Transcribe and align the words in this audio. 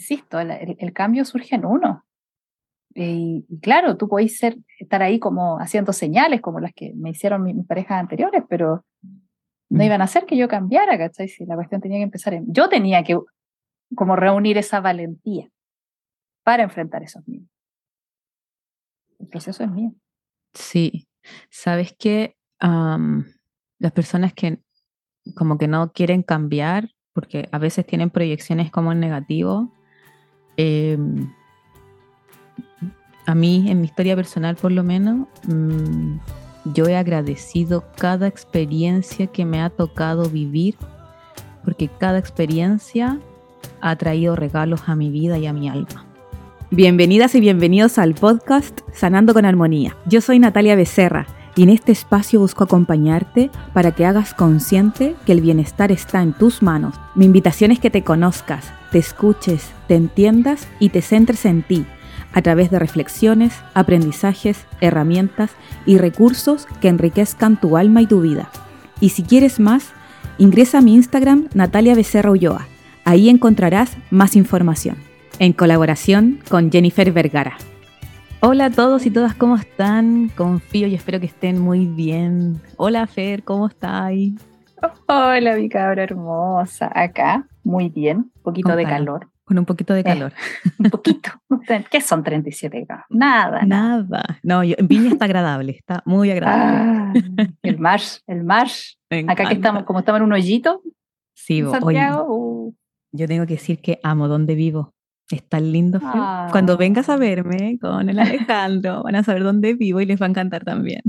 insisto, 0.00 0.40
el, 0.40 0.92
cambio 0.92 1.24
surge 1.24 1.54
en 1.54 1.66
uno. 1.66 2.04
Y, 2.94 3.44
claro, 3.62 3.96
tú 3.96 4.08
podés 4.08 4.36
ser, 4.38 4.56
estar 4.78 5.02
ahí 5.02 5.20
como 5.20 5.58
haciendo 5.58 5.92
señales 5.92 6.40
como 6.40 6.58
las 6.58 6.72
que 6.74 6.92
me 6.96 7.10
hicieron 7.10 7.42
mis, 7.42 7.66
parejas 7.66 8.00
anteriores, 8.00 8.42
pero 8.48 8.84
no 9.02 9.78
mm. 9.78 9.82
iban 9.82 10.00
a 10.00 10.04
hacer 10.04 10.26
que 10.26 10.36
yo 10.36 10.48
cambiara, 10.48 10.98
¿cachai? 10.98 11.28
Si 11.28 11.44
la 11.44 11.54
cuestión 11.54 11.80
tenía 11.80 11.98
que 11.98 12.04
empezar 12.04 12.34
en... 12.34 12.52
Yo 12.52 12.68
tenía 12.68 13.04
que 13.04 13.18
como 13.94 14.16
reunir 14.16 14.58
esa 14.58 14.80
valentía 14.80 15.48
para 16.42 16.62
enfrentar 16.62 17.02
esos 17.02 17.26
miedos. 17.28 17.48
El 19.18 19.28
proceso 19.28 19.62
es 19.62 19.70
mío. 19.70 19.92
Sí, 20.54 21.06
sabes 21.50 21.94
que 21.96 22.36
las 22.60 23.92
personas 23.92 24.32
que 24.32 24.60
como 25.34 25.58
que 25.58 25.68
no 25.68 25.92
quieren 25.92 26.22
cambiar, 26.22 26.90
porque 27.12 27.48
a 27.52 27.58
veces 27.58 27.86
tienen 27.86 28.10
proyecciones 28.10 28.70
como 28.70 28.92
en 28.92 29.00
negativo, 29.00 29.72
a 33.26 33.34
mí, 33.34 33.70
en 33.70 33.80
mi 33.80 33.86
historia 33.86 34.16
personal 34.16 34.56
por 34.56 34.72
lo 34.72 34.82
menos, 34.82 35.28
mm, 35.46 36.18
yo 36.74 36.86
he 36.86 36.96
agradecido 36.96 37.84
cada 37.96 38.26
experiencia 38.26 39.26
que 39.28 39.44
me 39.44 39.60
ha 39.60 39.70
tocado 39.70 40.28
vivir, 40.28 40.76
porque 41.64 41.88
cada 41.88 42.18
experiencia 42.18 43.18
ha 43.80 43.96
traído 43.96 44.36
regalos 44.36 44.82
a 44.86 44.96
mi 44.96 45.10
vida 45.10 45.38
y 45.38 45.46
a 45.46 45.52
mi 45.52 45.68
alma. 45.68 46.04
Bienvenidas 46.70 47.34
y 47.34 47.40
bienvenidos 47.40 47.98
al 47.98 48.14
podcast 48.14 48.80
Sanando 48.92 49.34
con 49.34 49.44
Armonía. 49.44 49.96
Yo 50.06 50.20
soy 50.20 50.38
Natalia 50.38 50.76
Becerra 50.76 51.26
y 51.56 51.64
en 51.64 51.70
este 51.70 51.92
espacio 51.92 52.40
busco 52.40 52.64
acompañarte 52.64 53.50
para 53.72 53.92
que 53.92 54.06
hagas 54.06 54.34
consciente 54.34 55.16
que 55.26 55.32
el 55.32 55.40
bienestar 55.40 55.90
está 55.90 56.22
en 56.22 56.32
tus 56.32 56.62
manos. 56.62 56.94
Mi 57.14 57.24
invitación 57.24 57.72
es 57.72 57.80
que 57.80 57.90
te 57.90 58.04
conozcas, 58.04 58.72
te 58.90 58.98
escuches, 58.98 59.70
te 59.88 59.94
entiendas 59.94 60.68
y 60.78 60.90
te 60.90 61.02
centres 61.02 61.44
en 61.44 61.62
ti 61.62 61.86
a 62.32 62.42
través 62.42 62.70
de 62.70 62.78
reflexiones, 62.78 63.60
aprendizajes, 63.74 64.66
herramientas 64.80 65.50
y 65.86 65.98
recursos 65.98 66.66
que 66.80 66.88
enriquezcan 66.88 67.58
tu 67.58 67.76
alma 67.76 68.02
y 68.02 68.06
tu 68.06 68.20
vida. 68.20 68.50
Y 69.00 69.10
si 69.10 69.22
quieres 69.22 69.58
más, 69.58 69.92
ingresa 70.38 70.78
a 70.78 70.82
mi 70.82 70.94
Instagram 70.94 71.48
Natalia 71.54 71.94
Becerra 71.94 72.30
Ulloa. 72.30 72.66
Ahí 73.04 73.28
encontrarás 73.28 73.96
más 74.10 74.36
información 74.36 74.96
en 75.38 75.52
colaboración 75.54 76.38
con 76.48 76.70
Jennifer 76.70 77.10
Vergara. 77.12 77.56
Hola 78.42 78.66
a 78.66 78.70
todos 78.70 79.04
y 79.06 79.10
todas, 79.10 79.34
¿cómo 79.34 79.56
están? 79.56 80.30
Confío 80.36 80.86
y 80.86 80.94
espero 80.94 81.20
que 81.20 81.26
estén 81.26 81.58
muy 81.58 81.86
bien. 81.86 82.60
Hola 82.76 83.06
Fer, 83.06 83.42
¿cómo 83.42 83.66
estáis? 83.66 84.34
Hola 85.08 85.56
mi 85.56 85.68
cabra 85.68 86.04
hermosa, 86.04 86.90
acá, 86.94 87.46
muy 87.62 87.88
bien, 87.88 88.30
un 88.34 88.42
poquito 88.42 88.74
de 88.76 88.84
calor. 88.84 89.28
Con 89.44 89.58
un 89.58 89.64
poquito 89.64 89.94
de 89.94 90.00
eh, 90.00 90.04
calor. 90.04 90.32
un 90.78 90.90
poquito. 90.90 91.30
¿Qué 91.90 92.00
son 92.00 92.22
37 92.22 92.84
grados? 92.84 93.04
Nada. 93.10 93.62
Nada. 93.62 94.38
No, 94.42 94.62
en 94.62 94.86
Viña 94.86 95.10
está 95.10 95.24
agradable, 95.24 95.72
está 95.72 96.02
muy 96.04 96.30
agradable. 96.30 97.22
Ah, 97.36 97.48
el 97.62 97.78
mar, 97.78 98.00
el 98.26 98.44
mar. 98.44 98.68
Acá 99.26 99.48
que 99.48 99.54
estamos, 99.54 99.84
como 99.84 99.98
estamos 99.98 100.20
en 100.20 100.26
un 100.26 100.32
hoyito. 100.32 100.82
Sí, 101.34 101.62
Santiago. 101.62 102.26
Uh. 102.28 102.74
Yo 103.12 103.26
tengo 103.26 103.44
que 103.46 103.54
decir 103.54 103.80
que 103.80 103.98
amo 104.02 104.28
donde 104.28 104.54
vivo. 104.54 104.94
Es 105.30 105.44
tan 105.48 105.70
lindo. 105.70 106.00
Cuando 106.50 106.76
vengas 106.76 107.08
a 107.08 107.14
ah. 107.14 107.16
verme 107.16 107.78
con 107.80 108.08
el 108.08 108.18
Alejandro, 108.18 109.02
van 109.04 109.14
a 109.14 109.22
saber 109.22 109.44
dónde 109.44 109.74
vivo 109.74 110.00
y 110.00 110.06
les 110.06 110.20
va 110.20 110.26
a 110.26 110.28
encantar 110.28 110.64
también. 110.64 111.02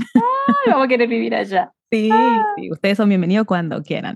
vamos 0.68 0.86
a 0.86 0.88
querer 0.88 1.10
vivir 1.10 1.34
allá. 1.34 1.72
Sí, 1.92 2.10
sí, 2.56 2.72
ustedes 2.72 2.98
son 2.98 3.10
bienvenidos 3.10 3.46
cuando 3.46 3.82
quieran. 3.82 4.16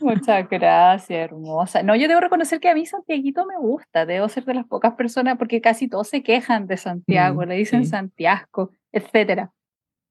Muchas 0.00 0.46
gracias, 0.50 1.30
hermosa. 1.30 1.82
No, 1.82 1.96
yo 1.96 2.08
debo 2.08 2.20
reconocer 2.20 2.60
que 2.60 2.68
a 2.68 2.74
mí 2.74 2.84
Santiaguito 2.84 3.46
me 3.46 3.56
gusta, 3.56 4.04
debo 4.04 4.28
ser 4.28 4.44
de 4.44 4.54
las 4.54 4.66
pocas 4.66 4.94
personas, 4.94 5.38
porque 5.38 5.60
casi 5.60 5.88
todos 5.88 6.08
se 6.08 6.22
quejan 6.22 6.66
de 6.66 6.76
Santiago, 6.76 7.42
mm, 7.42 7.48
le 7.48 7.54
dicen 7.54 7.86
Santiago, 7.86 8.72
etcétera. 8.92 9.52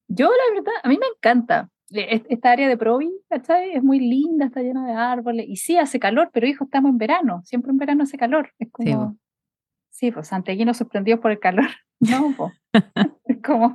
Yo, 0.08 0.27
la 0.27 0.55
verdad, 0.55 0.73
a 0.81 0.89
mí 0.89 0.97
me 0.97 1.05
encanta. 1.16 1.69
Esta 1.92 2.52
área 2.52 2.67
de 2.67 2.77
Provi, 2.77 3.11
¿cachai? 3.30 3.73
Es 3.73 3.83
muy 3.83 3.99
linda, 3.99 4.45
está 4.45 4.61
llena 4.61 4.87
de 4.87 4.93
árboles. 4.93 5.45
Y 5.48 5.58
sí, 5.58 5.77
hace 5.77 5.99
calor, 5.99 6.32
pero 6.33 6.48
hijo, 6.48 6.64
estamos 6.64 6.89
en 6.89 6.98
verano. 6.98 7.42
Siempre 7.43 7.70
en 7.70 7.77
verano 7.77 8.03
hace 8.03 8.17
calor. 8.17 8.52
Es 8.58 8.71
como... 8.71 9.11
Sí, 9.11 9.17
pues 10.11 10.27
santiaguinos 10.27 10.77
sorprendidos 10.77 11.20
por 11.20 11.31
el 11.31 11.39
calor. 11.39 11.65
No, 11.99 12.33
pues. 12.36 12.52
es 13.26 13.37
como. 13.42 13.71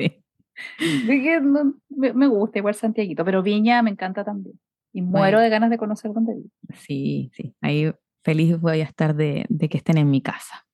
me, 1.88 2.26
gusta 2.26 2.58
igual 2.58 2.74
Santiaguito, 2.74 3.24
pero 3.24 3.42
Viña 3.42 3.80
me 3.80 3.88
encanta 3.88 4.22
también. 4.22 4.60
Y 4.92 5.00
muero 5.00 5.40
de 5.40 5.48
ganas 5.48 5.70
de 5.70 5.78
conocer 5.78 6.12
dónde 6.12 6.34
vive. 6.34 6.50
Sí, 6.74 7.30
sí. 7.32 7.54
Ahí 7.62 7.90
feliz 8.22 8.60
voy 8.60 8.82
a 8.82 8.84
estar 8.84 9.14
de, 9.14 9.46
de 9.48 9.68
que 9.70 9.78
estén 9.78 9.96
en 9.96 10.10
mi 10.10 10.20
casa. 10.20 10.66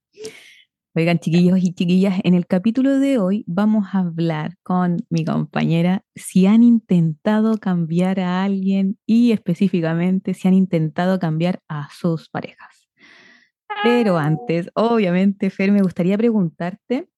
Oigan, 0.96 1.18
chiquillos 1.20 1.58
y 1.60 1.72
chiquillas, 1.74 2.20
en 2.24 2.34
el 2.34 2.46
capítulo 2.46 2.98
de 2.98 3.18
hoy 3.18 3.44
vamos 3.46 3.86
a 3.92 3.98
hablar 3.98 4.56
con 4.64 5.04
mi 5.10 5.24
compañera 5.24 6.04
si 6.16 6.46
han 6.46 6.64
intentado 6.64 7.58
cambiar 7.58 8.18
a 8.18 8.42
alguien 8.42 8.98
y 9.06 9.32
específicamente 9.32 10.34
si 10.34 10.48
han 10.48 10.54
intentado 10.54 11.20
cambiar 11.20 11.60
a 11.68 11.88
sus 11.92 12.28
parejas. 12.28 12.83
Pero 13.82 14.16
antes, 14.16 14.70
obviamente, 14.74 15.50
Fer, 15.50 15.72
me 15.72 15.82
gustaría 15.82 16.16
preguntarte 16.16 17.08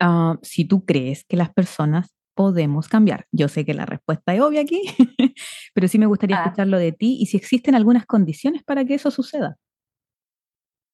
ah, 0.00 0.38
si 0.42 0.64
tú 0.64 0.84
crees 0.84 1.24
que 1.24 1.36
las 1.36 1.52
personas 1.52 2.14
podemos 2.34 2.88
cambiar. 2.88 3.26
Yo 3.32 3.48
sé 3.48 3.64
que 3.64 3.74
la 3.74 3.86
respuesta 3.86 4.34
es 4.34 4.40
obvia 4.40 4.62
aquí, 4.62 4.82
pero 5.74 5.88
sí 5.88 5.98
me 5.98 6.06
gustaría 6.06 6.38
ah. 6.38 6.44
escucharlo 6.44 6.78
de 6.78 6.92
ti 6.92 7.18
y 7.20 7.26
si 7.26 7.36
existen 7.36 7.74
algunas 7.74 8.06
condiciones 8.06 8.62
para 8.64 8.84
que 8.84 8.94
eso 8.94 9.10
suceda. 9.10 9.56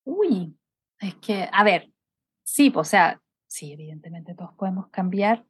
Uy, 0.04 0.56
es 1.00 1.14
que, 1.16 1.48
a 1.52 1.64
ver, 1.64 1.90
sí, 2.42 2.72
o 2.74 2.84
sea, 2.84 3.20
sí, 3.46 3.72
evidentemente 3.72 4.34
todos 4.34 4.54
podemos 4.54 4.88
cambiar. 4.88 5.44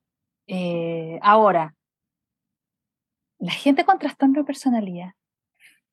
Eh, 0.47 1.19
ahora, 1.23 1.75
la 3.39 3.53
gente 3.53 3.85
con 3.85 3.99
trastorno 3.99 4.41
de 4.41 4.45
personalidad, 4.45 5.13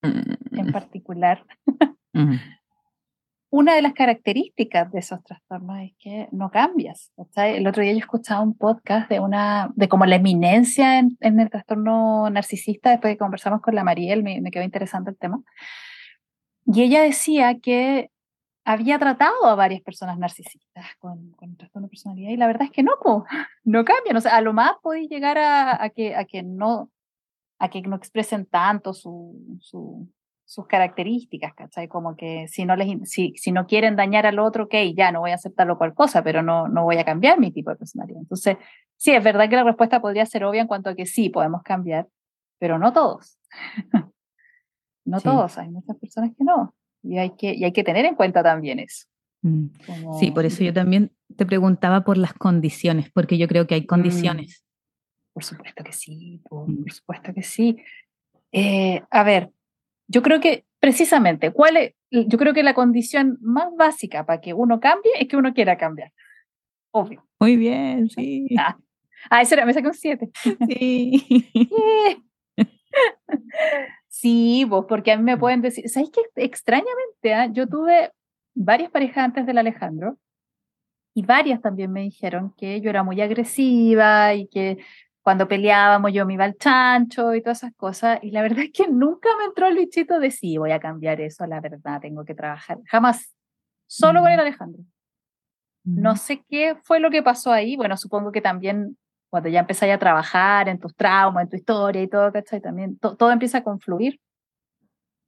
en 0.01 0.37
mm. 2.13 2.37
Una 3.53 3.75
de 3.75 3.83
las 3.83 3.93
características 3.93 4.91
de 4.91 4.97
esos 4.97 5.23
trastornos 5.23 5.77
es 5.81 5.91
que 5.99 6.27
no 6.31 6.49
cambias. 6.49 7.11
El 7.35 7.67
otro 7.67 7.83
día 7.83 7.91
yo 7.91 7.99
escuchaba 7.99 8.41
un 8.41 8.57
podcast 8.57 9.07
de 9.09 9.19
una, 9.19 9.71
de 9.75 9.87
como 9.87 10.07
la 10.07 10.15
eminencia 10.15 10.97
en, 10.97 11.15
el 11.21 11.51
trastorno 11.51 12.31
narcisista, 12.31 12.89
después 12.89 13.11
de 13.11 13.13
que 13.13 13.19
conversamos 13.19 13.61
con 13.61 13.75
la 13.75 13.83
Mariel, 13.83 14.23
me, 14.23 14.41
quedó 14.49 14.63
interesante 14.63 15.11
el 15.11 15.17
tema. 15.19 15.43
Y 16.65 16.81
ella 16.81 17.03
decía 17.03 17.59
que 17.59 18.09
había 18.65 18.97
tratado 18.97 19.45
a 19.45 19.53
varias 19.53 19.83
personas 19.83 20.17
narcisistas 20.17 20.87
con, 20.97 21.35
trastorno 21.55 21.85
de 21.85 21.91
personalidad 21.91 22.31
y 22.31 22.37
la 22.37 22.47
verdad 22.47 22.63
es 22.63 22.71
que 22.71 22.81
no, 22.81 22.93
no 23.65 23.85
cambian. 23.85 24.17
O 24.17 24.21
sea, 24.21 24.35
a 24.35 24.41
lo 24.41 24.53
más 24.53 24.77
podéis 24.81 25.11
llegar 25.11 25.37
a, 25.37 25.91
que, 25.91 26.15
a, 26.15 26.25
que 26.25 26.41
no, 26.41 26.89
a 27.59 27.69
que 27.69 27.83
no 27.83 27.97
expresen 27.97 28.47
tanto 28.47 28.95
su, 28.95 29.59
su, 29.61 30.09
sus 30.53 30.67
características, 30.67 31.55
¿cachai? 31.55 31.87
Como 31.87 32.15
que 32.15 32.47
si 32.47 32.63
no, 32.63 32.75
les, 32.75 33.09
si, 33.09 33.33
si 33.37 33.51
no 33.51 33.65
quieren 33.65 33.95
dañar 33.95 34.27
al 34.27 34.37
otro, 34.37 34.65
ok, 34.65 34.75
ya 34.95 35.11
no 35.11 35.21
voy 35.21 35.31
a 35.31 35.35
aceptarlo 35.35 35.79
cual 35.79 35.95
cosa, 35.95 36.23
pero 36.23 36.43
no, 36.43 36.67
no 36.67 36.83
voy 36.83 36.97
a 36.97 37.03
cambiar 37.03 37.39
mi 37.39 37.51
tipo 37.51 37.71
de 37.71 37.75
personalidad. 37.75 38.21
Entonces, 38.21 38.57
sí, 38.95 39.11
es 39.11 39.23
verdad 39.23 39.49
que 39.49 39.55
la 39.55 39.63
respuesta 39.63 39.99
podría 39.99 40.27
ser 40.27 40.43
obvia 40.43 40.61
en 40.61 40.67
cuanto 40.67 40.91
a 40.91 40.95
que 40.95 41.07
sí, 41.07 41.29
podemos 41.29 41.63
cambiar, 41.63 42.07
pero 42.59 42.77
no 42.77 42.93
todos. 42.93 43.39
no 45.05 45.21
todos, 45.21 45.57
hay 45.57 45.69
muchas 45.69 45.97
personas 45.97 46.29
que 46.37 46.43
no. 46.43 46.75
Y 47.01 47.17
hay 47.17 47.31
que, 47.31 47.55
y 47.55 47.63
hay 47.63 47.73
que 47.73 47.83
tener 47.83 48.05
en 48.05 48.13
cuenta 48.13 48.43
también 48.43 48.77
eso. 48.77 49.07
Mm. 49.41 49.69
Sí, 50.19 50.29
por 50.29 50.45
eso 50.45 50.63
yo 50.63 50.71
también 50.71 51.11
te 51.35 51.47
preguntaba 51.47 52.03
por 52.03 52.17
las 52.17 52.33
condiciones, 52.33 53.09
porque 53.11 53.39
yo 53.39 53.47
creo 53.47 53.65
que 53.65 53.73
hay 53.73 53.81
mm. 53.81 53.87
condiciones. 53.87 54.63
Por 55.33 55.43
supuesto 55.43 55.83
que 55.83 55.93
sí, 55.93 56.43
por, 56.47 56.69
mm. 56.69 56.85
supuesto 56.89 57.33
que 57.33 57.41
sí. 57.41 57.77
Eh, 58.51 59.01
a 59.09 59.23
ver, 59.23 59.49
yo 60.07 60.21
creo 60.21 60.39
que 60.39 60.65
precisamente, 60.79 61.51
¿cuál 61.51 61.77
es? 61.77 61.93
Yo 62.11 62.37
creo 62.37 62.53
que 62.53 62.63
la 62.63 62.73
condición 62.73 63.37
más 63.41 63.69
básica 63.75 64.25
para 64.25 64.41
que 64.41 64.53
uno 64.53 64.79
cambie 64.79 65.11
es 65.19 65.27
que 65.27 65.37
uno 65.37 65.53
quiera 65.53 65.77
cambiar. 65.77 66.11
Obvio. 66.91 67.25
Muy 67.39 67.57
bien, 67.57 68.09
sí. 68.09 68.47
Ah, 68.57 68.77
ah 69.29 69.41
eso 69.41 69.55
era, 69.55 69.65
me 69.65 69.73
saqué 69.73 69.87
un 69.87 69.93
7. 69.93 70.29
Sí. 70.67 71.49
sí, 74.07 74.65
vos, 74.65 74.85
porque 74.87 75.11
a 75.11 75.17
mí 75.17 75.23
me 75.23 75.37
pueden 75.37 75.61
decir, 75.61 75.89
¿sabes 75.89 76.11
qué? 76.11 76.21
Extrañamente, 76.35 77.33
ah, 77.33 77.47
yo 77.51 77.67
tuve 77.67 78.11
varias 78.53 78.91
parejas 78.91 79.25
antes 79.25 79.45
del 79.45 79.57
Alejandro 79.57 80.17
y 81.15 81.23
varias 81.23 81.61
también 81.61 81.91
me 81.91 82.01
dijeron 82.01 82.53
que 82.57 82.81
yo 82.81 82.89
era 82.89 83.03
muy 83.03 83.21
agresiva 83.21 84.33
y 84.33 84.47
que 84.47 84.77
cuando 85.23 85.47
peleábamos 85.47 86.11
yo 86.11 86.25
me 86.25 86.33
iba 86.33 86.43
al 86.43 86.57
chancho 86.57 87.33
y 87.33 87.41
todas 87.41 87.59
esas 87.63 87.73
cosas, 87.75 88.19
y 88.21 88.31
la 88.31 88.41
verdad 88.41 88.65
es 88.65 88.71
que 88.71 88.89
nunca 88.89 89.29
me 89.39 89.45
entró 89.45 89.67
el 89.67 89.77
bichito 89.77 90.19
de 90.19 90.29
sí, 90.31 90.57
voy 90.57 90.71
a 90.71 90.79
cambiar 90.79 91.21
eso, 91.21 91.47
la 91.47 91.61
verdad, 91.61 92.01
tengo 92.01 92.25
que 92.25 92.35
trabajar. 92.35 92.79
Jamás, 92.85 93.33
solo 93.87 94.19
con 94.19 94.29
el 94.29 94.37
mm. 94.37 94.41
Alejandro. 94.41 94.83
No 95.85 96.13
mm. 96.13 96.17
sé 96.17 96.43
qué 96.49 96.75
fue 96.83 96.99
lo 96.99 97.09
que 97.09 97.23
pasó 97.23 97.53
ahí, 97.53 97.77
bueno, 97.77 97.95
supongo 97.95 98.33
que 98.33 98.41
también 98.41 98.97
cuando 99.29 99.49
ya 99.49 99.61
empezáis 99.61 99.93
a 99.93 99.97
trabajar 99.97 100.67
en 100.67 100.77
tus 100.77 100.93
traumas, 100.93 101.43
en 101.45 101.49
tu 101.49 101.55
historia 101.55 102.01
y 102.03 102.07
todo, 102.07 102.31
¿cachai? 102.31 102.61
También 102.61 102.99
todo 102.99 103.31
empieza 103.31 103.59
a 103.59 103.63
confluir. 103.63 104.19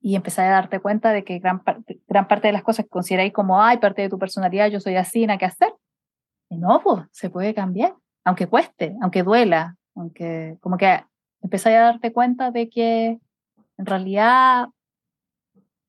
y 0.01 0.15
empezar 0.15 0.45
a 0.45 0.51
darte 0.51 0.79
cuenta 0.79 1.11
de 1.11 1.23
que 1.23 1.39
gran, 1.39 1.63
gran 2.07 2.27
parte 2.27 2.47
de 2.47 2.53
las 2.53 2.61
cosas 2.61 2.85
que 2.85 2.89
consideráis 2.89 3.33
como, 3.33 3.59
ay, 3.59 3.77
parte 3.77 4.03
de 4.03 4.09
tu 4.09 4.19
personalidad, 4.19 4.69
yo 4.69 4.79
soy 4.79 4.97
así, 4.97 5.25
nada 5.25 5.39
que 5.39 5.45
hacer. 5.45 5.73
Y 6.49 6.57
no, 6.57 6.79
pues, 6.83 7.05
se 7.11 7.31
puede 7.31 7.55
cambiar, 7.55 7.95
aunque 8.23 8.45
cueste, 8.45 8.95
aunque 9.01 9.23
duela, 9.23 9.75
aunque 9.95 10.57
como 10.61 10.77
que 10.77 11.03
empezáis 11.41 11.77
a 11.77 11.81
darte 11.81 12.11
cuenta 12.11 12.51
de 12.51 12.69
que 12.69 13.19
en 13.77 13.85
realidad 13.85 14.67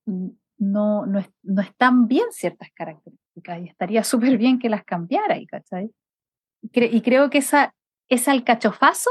no, 0.06 1.06
no, 1.06 1.24
no 1.42 1.62
están 1.62 2.06
bien 2.06 2.26
ciertas 2.30 2.70
características 2.72 3.60
y 3.60 3.68
estaría 3.68 4.04
súper 4.04 4.38
bien 4.38 4.58
que 4.58 4.68
las 4.68 4.84
cambiara, 4.84 5.36
¿cachai? 5.48 5.90
Y, 6.62 7.00
creo 7.02 7.30
que 7.30 7.38
esa, 7.38 7.74
ese 8.08 8.30
alcachofazo 8.30 9.10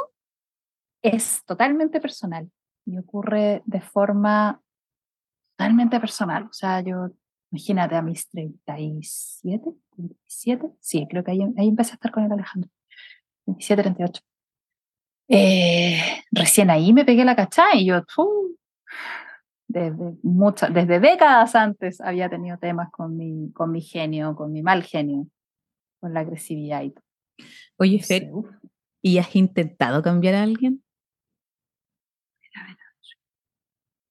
es 1.01 1.43
totalmente 1.45 2.01
personal 2.01 2.51
y 2.85 2.97
ocurre 2.97 3.61
de 3.65 3.81
forma 3.81 4.61
totalmente 5.51 5.99
personal. 5.99 6.45
O 6.45 6.53
sea, 6.53 6.81
yo, 6.81 7.11
imagínate, 7.51 7.95
a 7.95 8.01
mis 8.01 8.27
37, 8.29 9.71
37, 9.95 10.69
sí, 10.79 11.07
creo 11.09 11.23
que 11.23 11.31
ahí, 11.31 11.41
ahí 11.57 11.67
empecé 11.67 11.91
a 11.91 11.95
estar 11.95 12.11
con 12.11 12.23
el 12.23 12.31
Alejandro, 12.31 12.69
27, 13.45 13.83
38. 13.83 14.21
Eh, 15.27 15.99
recién 16.31 16.69
ahí 16.69 16.93
me 16.93 17.05
pegué 17.05 17.25
la 17.25 17.35
cachá 17.35 17.75
y 17.75 17.85
yo, 17.85 18.03
desde, 19.67 20.17
muchas, 20.21 20.73
desde 20.73 20.99
décadas 20.99 21.55
antes 21.55 21.99
había 21.99 22.29
tenido 22.29 22.57
temas 22.57 22.91
con 22.91 23.17
mi, 23.17 23.51
con 23.53 23.71
mi 23.71 23.81
genio, 23.81 24.35
con 24.35 24.51
mi 24.51 24.61
mal 24.61 24.83
genio, 24.83 25.27
con 25.99 26.13
la 26.13 26.21
agresividad 26.21 26.83
y 26.83 26.91
todo. 26.91 27.03
Oye, 27.77 28.01
Fer, 28.01 28.29
¿y 29.01 29.17
has 29.17 29.35
intentado 29.35 30.01
cambiar 30.01 30.35
a 30.35 30.43
alguien? 30.43 30.83
A 32.55 32.67
ver, 32.67 32.77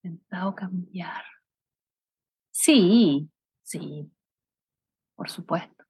intentado 0.02 0.55
cambiar. 0.55 1.25
Sí, 2.50 3.31
sí, 3.62 4.10
por 5.14 5.31
supuesto. 5.31 5.84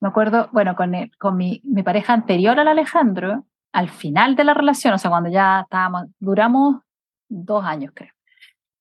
Me 0.00 0.08
acuerdo, 0.08 0.48
bueno, 0.52 0.74
con, 0.74 0.92
con 1.18 1.36
mi, 1.36 1.60
mi 1.64 1.82
pareja 1.82 2.12
anterior 2.12 2.58
al 2.58 2.68
Alejandro, 2.68 3.46
al 3.76 3.90
final 3.90 4.36
de 4.36 4.44
la 4.44 4.54
relación, 4.54 4.94
o 4.94 4.98
sea, 4.98 5.10
cuando 5.10 5.28
ya 5.28 5.60
estábamos, 5.60 6.06
duramos 6.18 6.76
dos 7.28 7.62
años, 7.62 7.92
creo. 7.94 8.10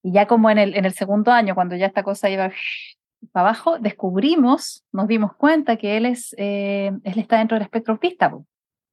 Y 0.01 0.13
ya 0.13 0.25
como 0.25 0.49
en 0.49 0.57
el, 0.57 0.73
en 0.73 0.85
el 0.85 0.93
segundo 0.93 1.33
año, 1.33 1.53
cuando 1.53 1.75
ya 1.75 1.87
esta 1.87 2.01
cosa 2.01 2.29
iba 2.29 2.49
para 3.33 3.49
abajo, 3.49 3.77
descubrimos, 3.77 4.85
nos 4.93 5.09
dimos 5.09 5.35
cuenta 5.35 5.75
que 5.75 5.97
él, 5.97 6.05
es, 6.05 6.33
eh, 6.37 6.93
él 7.03 7.19
está 7.19 7.39
dentro 7.39 7.55
del 7.55 7.63
espectro 7.63 7.95
autista. 7.95 8.31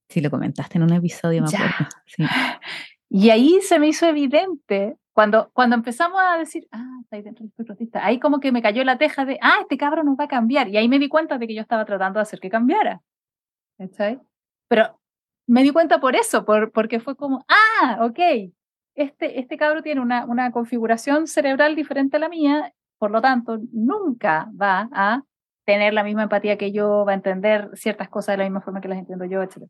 Sí, 0.08 0.20
lo 0.20 0.28
comentaste 0.28 0.78
en 0.78 0.82
un 0.82 0.92
episodio, 0.92 1.42
me 1.42 1.48
acuerdo. 1.48 1.88
Y 3.14 3.28
ahí 3.28 3.60
se 3.60 3.78
me 3.78 3.88
hizo 3.88 4.06
evidente, 4.06 4.96
cuando, 5.12 5.50
cuando 5.52 5.76
empezamos 5.76 6.18
a 6.18 6.38
decir, 6.38 6.66
ah, 6.72 6.98
está 7.02 7.16
ahí 7.16 7.22
dentro 7.22 7.42
del 7.42 7.50
espectro 7.50 7.74
autista, 7.74 8.04
ahí 8.04 8.18
como 8.18 8.40
que 8.40 8.50
me 8.50 8.62
cayó 8.62 8.82
la 8.84 8.96
teja 8.96 9.26
de, 9.26 9.38
ah, 9.42 9.58
este 9.60 9.76
cabrón 9.76 10.06
nos 10.06 10.18
va 10.18 10.24
a 10.24 10.28
cambiar. 10.28 10.68
Y 10.68 10.78
ahí 10.78 10.88
me 10.88 10.98
di 10.98 11.08
cuenta 11.08 11.36
de 11.36 11.46
que 11.46 11.54
yo 11.54 11.60
estaba 11.60 11.84
tratando 11.84 12.18
de 12.18 12.22
hacer 12.22 12.40
que 12.40 12.48
cambiara. 12.48 13.02
¿Está 13.78 14.18
Pero 14.66 14.98
me 15.46 15.62
di 15.62 15.70
cuenta 15.70 16.00
por 16.00 16.16
eso, 16.16 16.44
por, 16.44 16.72
porque 16.72 17.00
fue 17.00 17.16
como, 17.16 17.44
ah, 17.48 17.98
ok, 18.02 18.18
este, 18.94 19.40
este 19.40 19.56
cabro 19.56 19.82
tiene 19.82 20.00
una, 20.00 20.24
una 20.26 20.50
configuración 20.52 21.26
cerebral 21.26 21.74
diferente 21.74 22.16
a 22.16 22.20
la 22.20 22.28
mía, 22.28 22.72
por 22.98 23.10
lo 23.10 23.20
tanto, 23.20 23.58
nunca 23.72 24.48
va 24.60 24.88
a 24.92 25.22
tener 25.64 25.94
la 25.94 26.04
misma 26.04 26.24
empatía 26.24 26.58
que 26.58 26.72
yo, 26.72 27.04
va 27.06 27.12
a 27.12 27.16
entender 27.16 27.70
ciertas 27.74 28.08
cosas 28.08 28.34
de 28.34 28.38
la 28.38 28.44
misma 28.44 28.60
forma 28.60 28.80
que 28.80 28.88
las 28.88 28.98
entiendo 28.98 29.24
yo, 29.24 29.42
etc. 29.42 29.68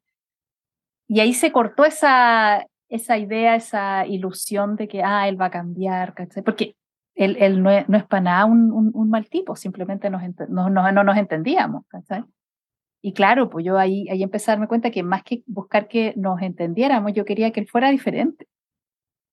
Y 1.09 1.21
ahí 1.21 1.35
se 1.35 1.53
cortó 1.53 1.85
esa, 1.85 2.67
esa 2.89 3.19
idea, 3.19 3.55
esa 3.55 4.07
ilusión 4.07 4.77
de 4.77 4.89
que, 4.89 5.03
ah, 5.03 5.29
él 5.29 5.41
va 5.41 5.47
a 5.47 5.51
cambiar, 5.51 6.15
¿cachai? 6.15 6.43
Porque 6.43 6.77
él, 7.15 7.37
él 7.41 7.63
no, 7.63 7.71
es, 7.71 7.89
no, 7.89 7.99
es, 7.99 8.05
para 8.05 8.23
nada 8.23 8.45
un, 8.47 8.91
un, 8.95 9.11
mal 9.11 9.29
tipo, 9.29 9.57
simplemente 9.57 10.09
nos 10.11 10.23
no, 10.49 10.71
no, 10.71 10.93
no, 10.93 11.05
nos 11.05 11.17
entendíamos, 11.17 11.87
¿cachai? 11.89 12.25
Y 13.05 13.13
claro, 13.15 13.51
pues 13.51 13.67
yo 13.67 13.79
ahí, 13.79 14.09
ahí 14.09 14.23
empecé 14.23 14.51
a 14.51 14.55
darme 14.55 14.69
cuenta 14.69 14.93
que 14.93 15.03
más 15.03 15.25
que 15.25 15.43
buscar 15.47 15.89
que 15.89 16.15
nos 16.17 16.41
entendiéramos, 16.41 17.13
yo 17.13 17.25
quería 17.25 17.51
que 17.51 17.61
él 17.61 17.69
fuera 17.69 17.91
diferente. 17.91 18.47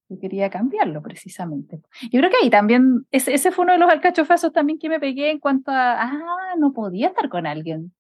Yo 0.10 0.20
quería 0.20 0.50
cambiarlo 0.50 1.04
precisamente. 1.04 1.82
Yo 2.12 2.20
creo 2.20 2.32
que 2.32 2.38
ahí 2.42 2.50
también, 2.50 3.06
ese, 3.12 3.32
ese 3.32 3.52
fue 3.52 3.66
uno 3.66 3.74
de 3.74 3.80
los 3.80 3.92
alcachofazos 3.92 4.52
también 4.52 4.80
que 4.80 4.90
me 4.90 5.00
pegué 5.00 5.30
en 5.30 5.40
cuanto 5.40 5.70
a, 5.70 6.02
ah, 6.02 6.56
no 6.58 6.74
podía 6.74 7.10
estar 7.10 7.30
con 7.30 7.46
alguien 7.46 7.94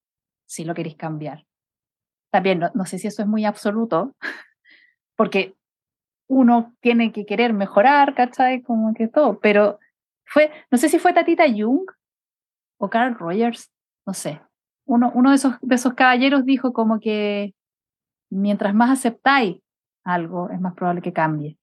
si 0.47 0.65
lo 0.65 0.73
queréis 0.73 0.95
cambiar. 0.95 1.45
También, 2.31 2.59
no, 2.59 2.71
no 2.73 2.85
sé 2.85 2.97
si 2.97 3.07
eso 3.07 3.21
es 3.21 3.27
muy 3.27 3.45
absoluto, 3.45 4.15
porque 5.15 5.55
uno 6.27 6.75
tiene 6.79 7.11
que 7.11 7.27
querer 7.27 7.53
mejorar, 7.53 8.15
¿cachai? 8.15 8.63
Como 8.63 8.93
que 8.95 9.07
todo, 9.07 9.39
pero 9.39 9.79
fue, 10.25 10.51
no 10.71 10.79
sé 10.79 10.89
si 10.89 10.97
fue 10.97 11.13
Tatita 11.13 11.45
Jung 11.47 11.85
o 12.79 12.89
Carl 12.89 13.15
Rogers, 13.15 13.71
no 14.07 14.15
sé. 14.15 14.41
Uno, 14.89 15.11
uno 15.13 15.29
de, 15.29 15.35
esos, 15.35 15.53
de 15.61 15.75
esos 15.75 15.93
caballeros 15.93 16.45
dijo 16.45 16.73
como 16.73 16.99
que 16.99 17.53
mientras 18.31 18.73
más 18.73 18.89
aceptáis 18.89 19.57
algo, 20.03 20.49
es 20.49 20.59
más 20.59 20.73
probable 20.73 21.03
que 21.03 21.13
cambie 21.13 21.59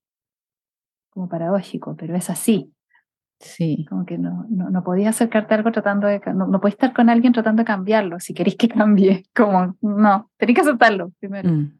como 1.09 1.27
paradójico, 1.27 1.95
pero 1.97 2.15
es 2.15 2.29
así. 2.29 2.71
Sí. 3.39 3.85
Como 3.89 4.05
que 4.05 4.17
no, 4.17 4.45
no, 4.49 4.69
no 4.69 4.83
podías 4.83 5.15
acercarte 5.15 5.53
a 5.53 5.57
algo 5.57 5.71
tratando 5.71 6.07
de, 6.07 6.21
no, 6.33 6.47
no 6.47 6.61
podés 6.61 6.75
estar 6.75 6.93
con 6.93 7.09
alguien 7.09 7.33
tratando 7.33 7.61
de 7.61 7.65
cambiarlo, 7.65 8.19
si 8.19 8.33
queréis 8.33 8.55
que 8.55 8.69
cambie, 8.69 9.25
como, 9.35 9.75
no, 9.81 10.31
tenéis 10.37 10.55
que 10.55 10.61
aceptarlo 10.61 11.11
primero. 11.19 11.51
Mm. 11.51 11.77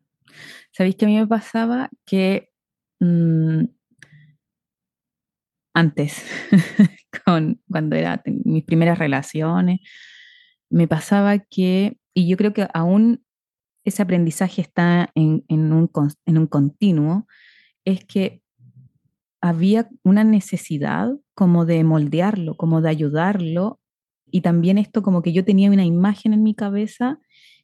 ¿Sabéis 0.72 0.96
que 0.96 1.06
a 1.06 1.08
mí 1.08 1.18
me 1.18 1.28
pasaba 1.28 1.90
que 2.06 2.50
mm, 3.00 3.64
antes, 5.76 6.26
con, 7.26 7.62
cuando 7.70 7.96
era 7.96 8.22
mis 8.26 8.64
primeras 8.66 8.98
relaciones, 9.00 9.80
me 10.70 10.88
pasaba 10.88 11.40
que, 11.40 11.98
y 12.14 12.28
yo 12.28 12.38
creo 12.38 12.54
que 12.54 12.68
aún 12.74 13.24
ese 13.84 14.02
aprendizaje 14.02 14.62
está 14.62 15.10
en, 15.16 15.44
un, 15.50 15.90
en 16.26 16.38
un 16.38 16.48
continuo, 16.48 17.28
es 17.86 18.04
que 18.06 18.42
había 19.42 19.90
una 20.04 20.24
necesidad 20.24 21.12
como 21.36 21.66
de 21.66 21.84
moldearlo, 21.84 22.58
como 22.58 22.82
de 22.82 22.90
ayudarlo, 22.90 23.80
y 24.30 24.42
también 24.42 24.78
esto 24.78 25.04
como 25.04 25.22
que 25.22 25.32
yo 25.32 25.46
tenía 25.46 25.72
una 25.72 25.86
imagen 25.86 26.34
en 26.34 26.44
mi 26.44 26.54
cabeza 26.54 27.20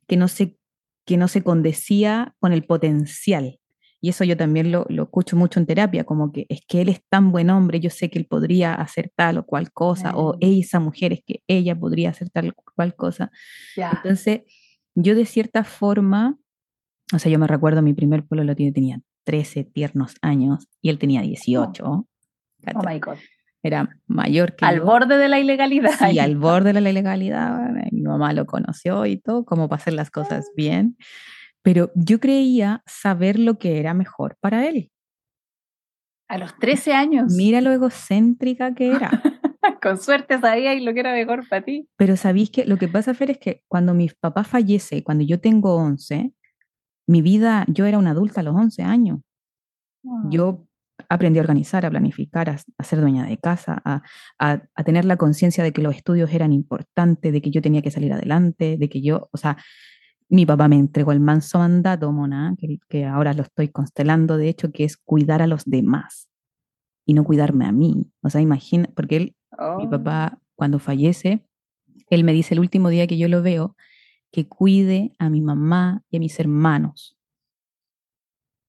que 0.08 0.16
no 0.16 0.28
se, 0.28 0.58
que 1.06 1.18
no 1.18 1.28
se 1.28 1.44
condecía 1.44 2.36
con 2.40 2.54
el 2.54 2.66
potencial. 2.66 3.60
Y 4.04 4.10
eso 4.10 4.26
yo 4.26 4.36
también 4.36 4.70
lo, 4.70 4.86
lo, 4.90 5.04
escucho 5.04 5.38
mucho 5.38 5.62
en 5.62 5.66
terapia, 5.66 6.04
como 6.04 6.34
que 6.34 6.46
es 6.50 6.60
que 6.68 6.82
él 6.82 6.90
es 6.90 7.02
tan 7.08 7.32
buen 7.32 7.50
hombre, 7.50 7.80
yo 7.80 7.90
sé 7.90 8.10
que 8.10 8.20
él 8.20 8.26
podría 8.26 8.74
hacer 8.74 9.14
tal 9.16 9.38
o 9.38 9.46
cual 9.46 9.72
cosa, 9.72 10.12
o 10.18 10.36
esa 10.42 10.82
mujer 10.82 11.14
es 11.14 11.22
que 11.26 11.42
ella 11.48 11.74
podría 11.74 12.10
hacer 12.10 12.30
tal 12.30 12.50
o 12.50 12.54
cual 12.76 12.96
cosa. 12.96 13.32
Entonces, 13.78 14.42
yo 14.94 15.16
de 15.16 15.24
cierta 15.24 15.64
forma, 15.64 16.38
o 17.14 17.20
sea, 17.20 17.32
yo 17.32 17.40
me 17.40 17.48
recuerdo 17.48 17.82
mi 17.82 17.94
primer 17.94 18.26
pueblo 18.26 18.44
lo 18.44 18.54
tenía 18.58 19.00
13 19.24 19.64
tiernos 19.64 20.16
años 20.22 20.68
y 20.82 20.90
él 20.90 21.00
tenía 21.00 21.22
18. 21.22 21.86
Oh, 21.86 22.06
my 22.86 23.00
God. 23.00 23.20
Era 23.64 23.88
mayor 24.08 24.58
que 24.58 24.66
Al 24.66 24.82
borde 24.82 25.16
de 25.18 25.30
la 25.30 25.40
ilegalidad. 25.40 25.94
Sí, 26.10 26.20
al 26.20 26.36
borde 26.36 26.74
de 26.74 26.82
la 26.82 26.90
ilegalidad. 26.90 27.58
Mi 27.94 28.02
mamá 28.02 28.34
lo 28.34 28.46
conoció 28.48 29.06
y 29.06 29.16
todo, 29.16 29.46
como 29.46 29.70
para 29.70 29.82
hacer 29.82 29.94
las 29.94 30.12
cosas 30.12 30.48
ah. 30.50 30.54
bien. 30.58 30.98
Pero 31.64 31.92
yo 31.96 32.20
creía 32.20 32.84
saber 32.86 33.40
lo 33.40 33.58
que 33.58 33.80
era 33.80 33.94
mejor 33.94 34.38
para 34.40 34.68
él. 34.68 34.92
A 36.30 36.38
los 36.38 36.58
13 36.58 36.94
años. 36.94 37.34
Mira 37.36 37.62
lo 37.62 37.72
egocéntrica 37.72 38.74
que 38.76 38.92
era. 38.92 39.10
Con 39.82 39.98
suerte 39.98 40.40
sabía 40.40 40.74
y 40.74 40.82
lo 40.82 40.94
que 40.94 41.00
era 41.00 41.14
mejor 41.14 41.48
para 41.48 41.64
ti. 41.64 41.88
Pero 41.98 42.18
sabéis 42.18 42.50
que 42.50 42.66
lo 42.66 42.78
que 42.78 42.88
pasa, 42.88 43.14
Fer, 43.14 43.32
es 43.32 43.38
que 43.38 43.64
cuando 43.68 43.94
mi 43.94 44.10
papá 44.10 44.44
fallece, 44.44 45.04
cuando 45.04 45.24
yo 45.24 45.40
tengo 45.40 45.76
11, 45.76 46.34
mi 47.08 47.22
vida, 47.22 47.66
yo 47.68 47.86
era 47.86 47.98
una 47.98 48.12
adulta 48.12 48.42
a 48.42 48.44
los 48.44 48.56
11 48.56 48.84
años. 48.84 49.20
Yo 50.30 50.68
aprendí 51.10 51.40
a 51.40 51.42
organizar, 51.42 51.86
a 51.86 51.90
planificar, 51.90 52.50
a, 52.50 52.84
ser 52.84 53.00
dueña 53.00 53.26
de 53.26 53.38
casa, 53.38 53.82
a, 53.86 54.84
tener 54.84 55.06
la 55.06 55.18
conciencia 55.18 55.64
de 55.64 55.72
que 55.72 55.82
los 55.82 55.96
estudios 55.96 56.32
eran 56.34 56.52
importantes, 56.52 57.32
de 57.32 57.42
que 57.42 57.52
yo 57.52 57.62
tenía 57.62 57.82
que 57.82 57.92
salir 57.92 58.12
adelante, 58.14 58.78
de 58.78 58.90
que 58.90 59.02
yo, 59.02 59.30
o 59.32 59.38
sea, 59.38 59.58
mi 60.30 60.46
papá 60.46 60.68
me 60.68 60.78
entregó 60.78 61.12
el 61.12 61.20
manso 61.20 61.60
mandato, 61.60 62.12
Mona, 62.12 62.56
que, 62.60 62.80
que 62.90 63.06
ahora 63.06 63.34
lo 63.34 63.44
estoy 63.44 63.70
constelando, 63.70 64.38
de 64.38 64.50
hecho, 64.50 64.72
que 64.72 64.84
es 64.84 64.98
cuidar 64.98 65.42
a 65.42 65.48
los 65.48 65.66
demás 65.66 66.30
y 67.06 67.14
no 67.14 67.24
cuidarme 67.24 67.66
a 67.66 67.72
mí. 67.72 68.06
O 68.22 68.30
sea, 68.30 68.42
imagina, 68.42 68.90
porque 68.96 69.16
él, 69.18 69.36
mi 69.78 69.86
oh. 69.86 69.90
papá, 69.90 70.40
cuando 70.56 70.80
fallece, 70.80 71.46
él 72.10 72.24
me 72.24 72.34
dice 72.34 72.54
el 72.54 72.60
último 72.60 72.90
día 72.90 73.08
que 73.08 73.18
yo 73.18 73.28
lo 73.28 73.42
veo, 73.42 73.76
que 74.32 74.48
cuide 74.48 75.14
a 75.20 75.30
mi 75.30 75.42
mamá 75.42 76.04
y 76.10 76.18
a 76.18 76.20
mis 76.20 76.40
hermanos. 76.40 77.18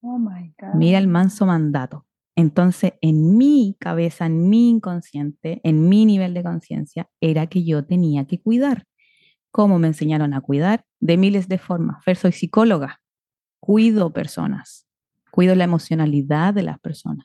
Oh 0.01 0.19
my 0.19 0.53
God. 0.59 0.75
Mira 0.75 0.99
el 0.99 1.07
manso 1.07 1.45
mandato. 1.45 2.05
Entonces, 2.35 2.93
en 3.01 3.37
mi 3.37 3.75
cabeza, 3.79 4.25
en 4.25 4.49
mi 4.49 4.69
inconsciente, 4.69 5.61
en 5.63 5.87
mi 5.87 6.05
nivel 6.05 6.33
de 6.33 6.43
conciencia, 6.43 7.09
era 7.21 7.47
que 7.47 7.63
yo 7.63 7.85
tenía 7.85 8.25
que 8.25 8.41
cuidar. 8.41 8.85
¿Cómo 9.55 9.79
me 9.79 9.87
enseñaron 9.87 10.33
a 10.33 10.41
cuidar? 10.41 10.85
De 10.99 11.15
miles 11.15 11.47
de 11.47 11.57
formas. 11.57 12.03
Fer, 12.03 12.17
soy 12.17 12.33
psicóloga. 12.33 12.99
Cuido 13.61 14.11
personas. 14.11 14.85
Cuido 15.31 15.55
la 15.55 15.63
emocionalidad 15.63 16.53
de 16.53 16.63
las 16.63 16.77
personas. 16.77 17.23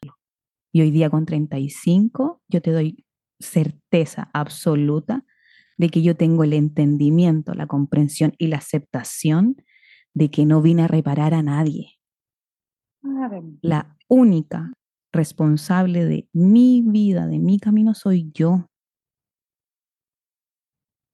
Y 0.72 0.80
hoy 0.82 0.92
día 0.92 1.10
con 1.10 1.26
35, 1.26 2.40
yo 2.46 2.62
te 2.62 2.70
doy 2.70 3.04
certeza 3.40 4.30
absoluta 4.32 5.24
de 5.76 5.88
que 5.88 6.02
yo 6.02 6.14
tengo 6.14 6.44
el 6.44 6.52
entendimiento, 6.52 7.52
la 7.54 7.66
comprensión 7.66 8.32
y 8.38 8.46
la 8.46 8.58
aceptación 8.58 9.56
de 10.14 10.30
que 10.30 10.46
no 10.46 10.62
vine 10.62 10.84
a 10.84 10.86
reparar 10.86 11.34
a 11.34 11.42
nadie. 11.42 11.98
La 13.60 13.96
única 14.06 14.72
responsable 15.12 16.04
de 16.04 16.28
mi 16.32 16.80
vida, 16.80 17.26
de 17.26 17.40
mi 17.40 17.58
camino, 17.58 17.92
soy 17.92 18.30
yo. 18.32 18.68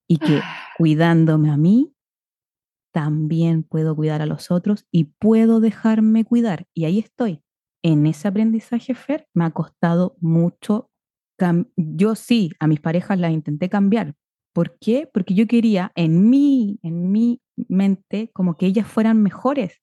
Y 0.07 0.19
que 0.19 0.43
cuidándome 0.79 1.51
a 1.51 1.57
mí, 1.57 1.95
también 2.93 3.63
puedo 3.63 3.95
cuidar 3.95 4.23
a 4.23 4.27
los 4.27 4.51
otros 4.51 4.87
y 4.91 5.05
puedo 5.05 5.61
dejarme 5.61 6.25
cuidar. 6.25 6.67
Y 6.75 6.87
ahí 6.87 6.99
estoy. 6.99 7.43
En 7.83 8.07
ese 8.07 8.29
aprendizaje, 8.29 8.95
Fer, 8.95 9.29
me 9.35 9.45
ha 9.45 9.51
costado 9.51 10.17
mucho. 10.21 10.91
Yo 11.77 12.15
sí, 12.15 12.51
a 12.59 12.67
mis 12.67 12.81
parejas 12.81 13.19
las 13.19 13.33
intenté 13.33 13.69
cambiar. 13.69 14.15
¿Por 14.55 14.79
qué? 14.79 15.09
Porque 15.13 15.35
yo 15.35 15.47
quería 15.47 15.93
en 15.95 16.31
mí, 16.31 16.79
en 16.83 17.13
mi 17.13 17.43
mente, 17.69 18.31
como 18.33 18.57
que 18.57 18.67
ellas 18.67 18.87
fueran 18.87 19.23
mejores 19.23 19.83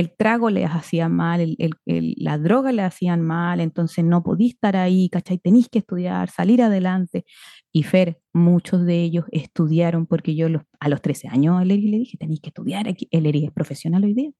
el 0.00 0.16
trago 0.16 0.50
les 0.50 0.68
hacía 0.68 1.08
mal, 1.08 1.56
la 1.84 2.38
droga 2.38 2.72
le 2.72 2.82
hacían 2.82 3.20
mal, 3.20 3.60
entonces 3.60 4.04
no 4.04 4.22
podía 4.22 4.48
estar 4.48 4.76
ahí, 4.76 5.08
¿cachai? 5.08 5.38
Tenéis 5.38 5.68
que 5.68 5.80
estudiar, 5.80 6.30
salir 6.30 6.62
adelante. 6.62 7.24
Y 7.72 7.82
Fer, 7.82 8.18
muchos 8.32 8.84
de 8.84 9.02
ellos 9.02 9.26
estudiaron 9.30 10.06
porque 10.06 10.34
yo 10.34 10.48
a 10.80 10.88
los 10.88 11.02
13 11.02 11.28
años 11.28 11.60
a 11.60 11.64
Leri 11.64 11.88
le 11.88 11.98
dije, 11.98 12.18
tenéis 12.18 12.40
que 12.40 12.48
estudiar, 12.48 12.86
Leri 13.10 13.44
es 13.44 13.52
profesional 13.52 14.04
hoy 14.04 14.14
día, 14.14 14.30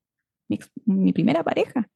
mi, 0.87 1.13
primera 1.13 1.45
pareja. 1.45 1.89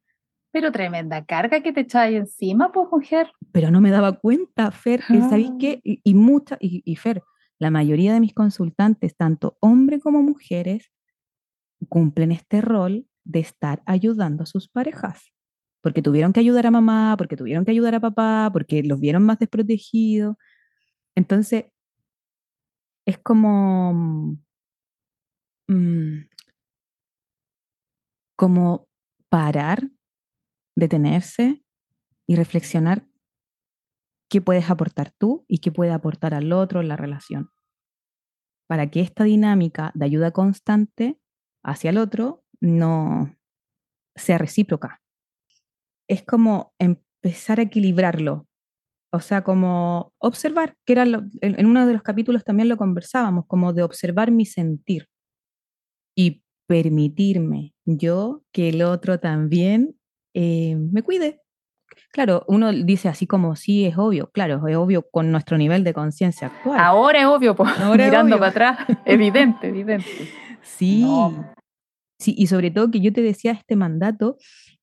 Pero 0.53 0.71
tremenda 0.71 1.25
carga 1.25 1.63
que 1.63 1.73
te 1.73 1.81
echáis 1.81 2.17
encima, 2.17 2.71
pues 2.71 2.89
mujer. 2.93 3.33
Pero 3.51 3.71
no 3.71 3.81
me 3.81 3.91
daba 3.91 4.13
cuenta, 4.13 4.71
Fer, 4.71 5.03
¿sabéis 5.03 5.51
qué? 5.59 5.81
Ah. 5.85 6.01
Y, 6.05 6.15
mucha, 6.15 6.59
y 6.61 6.95
Fer, 6.97 7.23
la 7.59 7.71
mayoría 7.71 8.13
de 8.13 8.21
mis 8.21 8.35
consultantes, 8.35 9.17
tanto 9.17 9.57
hombres 9.61 10.03
como 10.03 10.23
mujeres, 10.23 10.93
cumplen 11.89 12.33
este 12.33 12.61
rol 12.61 13.07
de 13.25 13.41
estar 13.41 13.83
ayudando 13.87 14.45
a 14.45 14.47
sus 14.47 14.69
parejas. 14.69 15.33
Porque 15.83 16.03
tuvieron 16.03 16.33
que 16.33 16.41
ayudar 16.41 16.67
a 16.67 16.71
mamá, 16.71 17.17
porque 17.19 17.37
tuvieron 17.37 17.65
que 17.65 17.73
ayudar 17.73 17.95
a 17.95 18.01
papá, 18.01 18.51
porque 18.53 18.83
los 18.83 19.01
vieron 19.01 19.25
más 19.25 19.39
desprotegidos. 19.39 20.37
Entonces, 21.17 21.67
es 23.07 23.19
como, 23.19 24.39
mm, 25.69 26.27
como 28.37 28.89
parar, 29.29 29.91
detenerse 30.77 31.63
y 32.27 32.37
reflexionar 32.37 33.07
qué 34.31 34.41
puedes 34.41 34.71
aportar 34.71 35.13
tú 35.17 35.45
y 35.49 35.59
qué 35.59 35.71
puede 35.71 35.93
aportar 35.93 36.35
al 36.35 36.53
otro 36.53 36.81
en 36.81 36.89
la 36.89 36.97
relación. 36.97 37.51
Para 38.67 38.91
que 38.91 39.01
esta 39.01 39.25
dinámica 39.25 39.93
de 39.95 40.07
ayuda 40.07 40.33
constante 40.33 41.21
hacia 41.63 41.91
el 41.91 41.99
otro 41.99 42.44
no 42.65 43.37
sea 44.17 44.39
recíproca. 44.39 45.01
Es 46.09 46.23
como 46.23 46.75
empezar 46.79 47.61
a 47.61 47.65
equilibrarlo, 47.65 48.47
o 49.13 49.21
sea, 49.21 49.45
como 49.45 50.13
observar, 50.19 50.77
que 50.85 50.95
era 50.95 51.05
en 51.05 51.67
uno 51.67 51.87
de 51.87 51.93
los 51.93 52.03
capítulos 52.03 52.45
también 52.45 52.69
lo 52.69 52.77
conversábamos, 52.77 53.47
como 53.47 53.73
de 53.73 53.83
observar 53.83 54.31
mi 54.31 54.45
sentir 54.45 55.09
y 56.17 56.43
permitirme 56.67 57.75
yo 57.85 58.43
que 58.53 58.71
el 58.71 58.83
otro 58.83 59.21
también 59.21 59.97
eh, 60.35 60.77
me 60.77 61.03
cuide. 61.03 61.41
Claro, 62.11 62.45
uno 62.49 62.73
dice 62.73 63.09
así 63.09 63.27
como 63.27 63.57
sí, 63.57 63.85
es 63.85 63.97
obvio, 63.99 64.31
claro, 64.33 64.67
es 64.67 64.77
obvio 64.77 65.09
con 65.11 65.31
nuestro 65.31 65.59
nivel 65.59 65.85
de 65.85 65.95
conciencia 65.95 66.49
actual. 66.49 66.81
Ahora 66.81 67.21
es 67.21 67.27
obvio, 67.27 67.55
pues, 67.55 67.71
mirando 67.97 68.39
para 68.39 68.51
atrás, 68.51 68.79
evidente, 69.05 69.69
evidente. 69.69 70.07
Sí, 70.63 71.05
Sí, 72.19 72.35
y 72.37 72.47
sobre 72.47 72.71
todo 72.71 72.91
que 72.91 73.01
yo 73.01 73.13
te 73.13 73.23
decía 73.23 73.53
este 73.53 73.77
mandato 73.77 74.37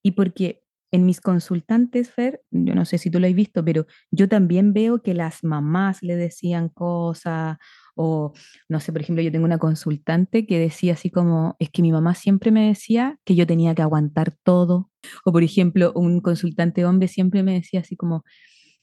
y 0.04 0.12
porque 0.12 0.62
en 0.92 1.06
mis 1.06 1.22
consultantes, 1.22 2.12
Fer, 2.12 2.42
yo 2.52 2.76
no 2.76 2.84
sé 2.86 2.98
si 2.98 3.10
tú 3.10 3.20
lo 3.20 3.28
has 3.28 3.34
visto, 3.34 3.64
pero 3.64 3.86
yo 4.12 4.28
también 4.28 4.74
veo 4.74 5.02
que 5.02 5.14
las 5.14 5.44
mamás 5.44 6.04
le 6.04 6.18
decían 6.18 6.68
cosas 6.70 7.58
o, 7.96 8.34
no 8.68 8.80
sé, 8.82 8.92
por 8.92 9.02
ejemplo, 9.02 9.24
yo 9.24 9.32
tengo 9.32 9.46
una 9.46 9.58
consultante 9.58 10.46
que 10.46 10.60
decía 10.60 10.94
así 10.94 11.10
como, 11.10 11.56
es 11.60 11.70
que 11.70 11.82
mi 11.82 11.92
mamá 11.92 12.14
siempre 12.16 12.52
me 12.52 12.68
decía 12.68 13.18
que 13.26 13.36
yo 13.36 13.48
tenía 13.48 13.74
que 13.76 13.82
aguantar 13.82 14.36
todo. 14.44 14.90
O, 15.26 15.32
por 15.32 15.44
ejemplo, 15.44 15.94
un 15.96 16.20
consultante 16.22 16.86
hombre 16.86 17.08
siempre 17.08 17.44
me 17.44 17.54
decía 17.54 17.82
así 17.82 17.96
como, 17.96 18.24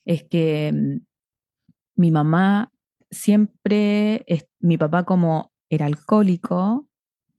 es 0.07 0.25
que 0.25 0.73
mm, 0.75 1.01
mi 1.97 2.11
mamá 2.11 2.73
siempre, 3.11 4.25
mi 4.61 4.79
papá 4.79 5.05
como 5.05 5.53
era 5.71 5.87
alcohólico, 5.87 6.88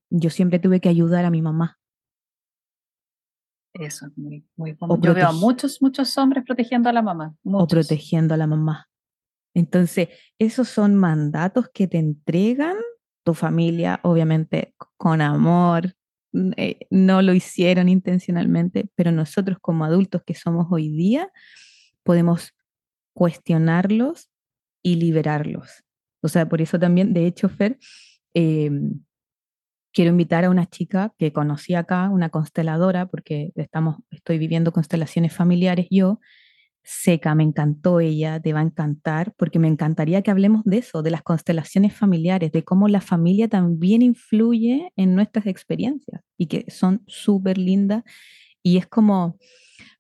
yo 0.10 0.30
siempre 0.30 0.60
tuve 0.60 0.80
que 0.80 0.90
ayudar 0.90 1.26
a 1.26 1.30
mi 1.30 1.42
mamá. 1.42 1.80
Eso 3.74 4.08
es 4.08 4.18
muy, 4.18 4.46
muy 4.56 4.76
Yo 5.02 5.14
veo 5.14 5.28
a 5.28 5.32
muchos, 5.32 5.82
muchos 5.82 6.18
hombres 6.18 6.44
protegiendo 6.46 6.90
a 6.90 6.94
la 6.94 7.02
mamá. 7.02 7.36
O 7.44 7.68
protegiendo 7.68 8.34
a 8.34 8.38
la 8.38 8.48
mamá. 8.48 8.90
Entonces, 9.54 10.10
esos 10.40 10.68
son 10.68 10.96
mandatos 10.96 11.70
que 11.74 11.88
te 11.88 11.98
entregan 11.98 12.76
tu 13.24 13.34
familia, 13.34 14.00
obviamente 14.04 14.74
con 14.98 15.22
amor. 15.22 15.94
Eh, 16.58 16.88
no 16.90 17.22
lo 17.22 17.34
hicieron 17.34 17.90
intencionalmente, 17.90 18.90
pero 18.96 19.12
nosotros 19.12 19.58
como 19.62 19.86
adultos 19.86 20.24
que 20.26 20.36
somos 20.36 20.68
hoy 20.72 20.90
día, 20.90 21.32
podemos 22.04 22.54
cuestionarlos 23.14 24.30
y 24.84 24.96
liberarlos. 24.96 25.84
O 26.22 26.28
sea, 26.28 26.48
por 26.48 26.62
eso 26.62 26.80
también, 26.80 27.14
de 27.14 27.26
hecho, 27.26 27.50
Fer, 27.50 27.78
eh, 28.34 28.72
quiero 30.00 30.12
invitar 30.12 30.46
a 30.46 30.50
una 30.50 30.66
chica 30.66 31.14
que 31.18 31.34
conocí 31.34 31.76
acá, 31.76 32.10
una 32.10 32.30
consteladora, 32.30 33.08
porque 33.08 33.52
estamos, 33.56 33.98
estoy 34.12 34.38
viviendo 34.38 34.72
constelaciones 34.72 35.34
familiares 35.34 35.88
yo. 35.92 36.22
Seca, 36.84 37.36
me 37.36 37.44
encantó 37.44 38.00
ella, 38.00 38.40
te 38.40 38.54
va 38.54 38.62
a 38.62 38.64
encantar, 38.64 39.34
porque 39.36 39.60
me 39.60 39.68
encantaría 39.68 40.22
que 40.22 40.32
hablemos 40.32 40.64
de 40.64 40.78
eso, 40.78 41.04
de 41.04 41.12
las 41.12 41.22
constelaciones 41.22 41.94
familiares, 41.94 42.54
de 42.54 42.64
cómo 42.64 42.88
la 42.88 43.02
familia 43.02 43.50
también 43.50 44.02
influye 44.02 44.94
en 44.96 45.16
nuestras 45.16 45.48
experiencias 45.48 46.22
y 46.38 46.46
que 46.46 46.64
son 46.70 47.04
súper 47.06 47.58
lindas. 47.58 48.06
Y 48.64 48.78
es 48.78 48.88
como, 48.88 49.38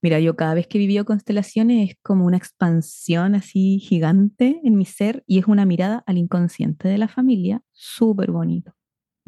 mira, 0.01 0.21
yo 0.21 0.37
cada 0.37 0.53
vez 0.53 0.65
que 0.67 0.77
he 0.77 0.79
vivido 0.79 1.03
constelaciones 1.03 1.89
es 1.89 1.97
como 2.01 2.25
una 2.25 2.37
expansión 2.37 3.35
así 3.35 3.79
gigante 3.79 4.61
en 4.63 4.77
mi 4.77 4.85
ser 4.85 5.25
y 5.27 5.39
es 5.39 5.47
una 5.47 5.65
mirada 5.65 6.05
al 6.07 6.17
inconsciente 6.17 6.87
de 6.87 6.97
la 6.97 7.09
familia, 7.09 7.63
súper 7.73 8.31
bonito. 8.31 8.78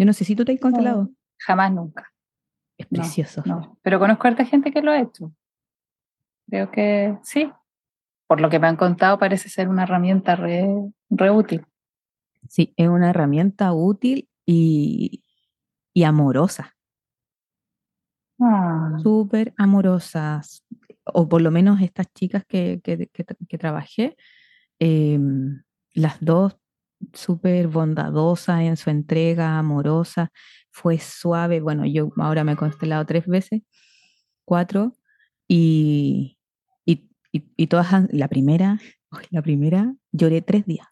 Yo 0.02 0.06
no 0.08 0.14
sé 0.14 0.26
si 0.26 0.36
tú 0.36 0.44
te 0.44 0.52
has 0.52 0.60
constelado. 0.60 1.12
jamás, 1.38 1.72
nunca. 1.72 2.12
Es 2.76 2.88
precioso. 2.88 3.44
No, 3.46 3.78
pero 3.84 4.00
conozco 4.00 4.26
a 4.26 4.32
harta 4.32 4.46
gente 4.46 4.72
que 4.72 4.82
lo 4.82 4.90
ha 4.90 5.00
hecho. 5.00 5.32
Creo 6.50 6.72
que 6.72 7.20
sí. 7.22 7.52
Por 8.26 8.42
lo 8.42 8.50
que 8.50 8.58
me 8.58 8.66
han 8.66 8.78
contado, 8.78 9.20
parece 9.20 9.48
ser 9.48 9.70
una 9.70 9.84
herramienta 9.84 10.36
re, 10.36 10.66
útil. 11.30 11.68
Sí, 12.50 12.74
es 12.78 12.88
una 12.88 13.12
herramienta 13.12 13.74
útil 13.74 14.28
y, 14.44 15.24
y 15.94 16.02
amorosa. 16.02 16.76
Ah. 18.40 18.98
Súper 19.04 19.54
amorosas. 19.56 20.66
O 21.04 21.30
por 21.30 21.44
lo 21.44 21.52
menos 21.52 21.80
estas 21.80 22.12
chicas 22.12 22.44
que, 22.44 22.82
que, 22.82 23.58
trabajé, 23.60 24.18
em, 24.80 25.62
las 25.94 26.20
dos 26.22 26.58
súper 27.14 27.68
bondadosa 27.68 28.64
en 28.64 28.78
su 28.78 28.90
entrega, 28.90 29.58
amorosa, 29.58 30.32
fue 30.70 31.00
suave. 31.00 31.62
Bueno, 31.62 31.86
yo 31.86 32.12
ahora 32.18 32.44
me 32.44 32.54
he 32.54 32.56
constelado 32.56 33.06
tres 33.06 33.26
veces, 33.28 33.62
cuatro, 34.46 34.94
y, 35.48 36.38
y, 36.86 37.68
todas, 37.68 38.08
la 38.12 38.28
primera, 38.28 38.80
la 39.32 39.42
primera, 39.42 39.94
lloré 40.12 40.42
tres 40.42 40.66
días. 40.66 40.88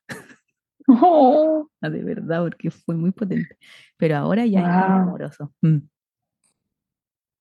Oh. 0.88 1.68
De 1.82 2.04
verdad, 2.04 2.44
porque 2.44 2.72
fue 2.72 2.96
muy 2.96 3.12
potente. 3.12 3.58
Pero 3.98 4.18
ahora 4.18 4.46
ya 4.46 4.60
es 4.62 4.68
amoroso. 4.68 5.54
Mm. 5.62 5.78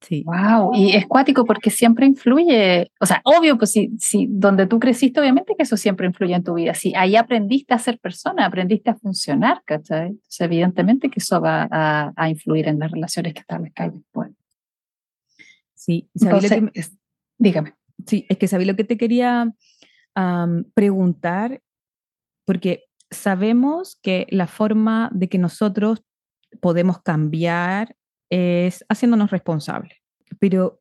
Sí. 0.01 0.23
Wow, 0.25 0.75
y 0.75 0.95
es 0.95 1.07
cuático 1.07 1.45
porque 1.45 1.71
siempre 1.71 2.07
influye, 2.07 2.93
o 3.01 3.07
sea, 3.07 3.21
obvio, 3.25 3.59
pues 3.59 3.73
si, 3.73 3.91
si 3.99 4.29
donde 4.31 4.67
tú 4.67 4.79
creciste, 4.79 5.21
obviamente 5.21 5.55
que 5.57 5.65
eso 5.65 5.77
siempre 5.77 6.07
influye 6.07 6.35
en 6.35 6.45
tu 6.45 6.55
vida. 6.55 6.73
Si 6.75 6.95
ahí 6.95 7.17
aprendiste 7.17 7.75
a 7.75 7.79
ser 7.79 7.99
persona, 7.99 8.47
aprendiste 8.47 8.91
a 8.91 8.95
funcionar, 8.95 9.61
¿cachai? 9.65 10.09
Entonces, 10.09 10.41
evidentemente 10.41 11.11
que 11.11 11.19
eso 11.19 11.41
va 11.41 11.69
a, 11.71 12.29
influir 12.29 12.69
en 12.69 12.79
las 12.79 12.93
relaciones 12.93 13.35
que 13.35 13.41
establezcáis 13.41 13.93
después. 13.93 14.31
Sí, 15.75 16.09
Entonces, 16.15 16.97
dígame. 17.37 17.75
Sí, 18.07 18.25
es 18.29 18.39
que 18.39 18.47
sabía 18.47 18.69
lo 18.69 18.77
que 18.77 18.85
te 18.85 18.97
quería 18.97 19.53
preguntar, 20.75 21.61
porque 22.45 22.85
sabemos 23.11 23.99
que 24.03 24.27
la 24.31 24.47
forma 24.47 25.11
de 25.13 25.29
que 25.29 25.39
nosotros 25.39 26.05
podemos 26.61 27.03
cambiar 27.03 27.95
es 28.31 28.85
haciéndonos 28.89 29.31
responsables. 29.31 29.99
Pero 30.39 30.81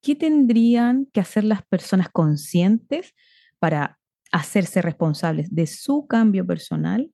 ¿qué 0.00 0.14
tendrían 0.14 1.06
que 1.12 1.20
hacer 1.20 1.44
las 1.44 1.62
personas 1.62 2.08
conscientes 2.10 3.14
para 3.58 3.98
hacerse 4.32 4.82
responsables 4.82 5.54
de 5.54 5.66
su 5.66 6.06
cambio 6.06 6.46
personal 6.46 7.10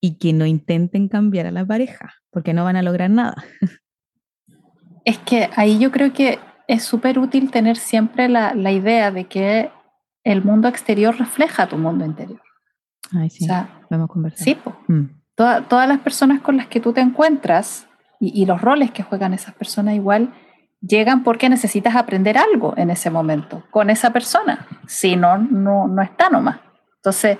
y 0.00 0.18
que 0.18 0.32
no 0.32 0.46
intenten 0.46 1.08
cambiar 1.08 1.46
a 1.46 1.50
la 1.50 1.66
pareja? 1.66 2.14
Porque 2.30 2.54
no 2.54 2.64
van 2.64 2.76
a 2.76 2.82
lograr 2.82 3.10
nada. 3.10 3.44
Es 5.04 5.16
que 5.16 5.48
ahí 5.56 5.78
yo 5.78 5.90
creo 5.90 6.12
que 6.12 6.38
es 6.66 6.82
súper 6.82 7.18
útil 7.18 7.50
tener 7.50 7.78
siempre 7.78 8.28
la, 8.28 8.52
la, 8.52 8.72
idea 8.72 9.10
de 9.10 9.24
que 9.24 9.70
el 10.22 10.44
mundo 10.44 10.68
exterior 10.68 11.16
refleja 11.18 11.66
tu 11.66 11.78
mundo 11.78 12.04
interior. 12.04 12.42
Ay, 13.12 13.30
sí, 13.30 13.46
vamos 13.48 14.04
a 14.04 14.12
conversar. 14.12 14.44
Sí, 14.44 14.58
mm. 14.88 15.04
todas 15.34 15.88
las 15.88 16.00
personas 16.00 16.42
con 16.42 16.58
las 16.58 16.66
que 16.66 16.80
tú 16.80 16.92
te 16.92 17.00
encuentras 17.00 17.87
y, 18.20 18.46
los 18.46 18.60
roles 18.60 18.90
que 18.90 19.02
juegan 19.02 19.34
esas 19.34 19.54
personas 19.54 19.94
igual 19.94 20.34
llegan 20.80 21.22
porque 21.22 21.48
necesitas 21.48 21.96
aprender 21.96 22.38
algo 22.38 22.74
en 22.76 22.90
ese 22.90 23.10
momento 23.10 23.64
con 23.70 23.90
esa 23.90 24.12
persona. 24.12 24.66
Si 24.86 25.16
no, 25.16 25.38
no, 25.38 25.88
no 25.88 26.02
está 26.02 26.30
nomás. 26.30 26.60
Entonces, 26.96 27.38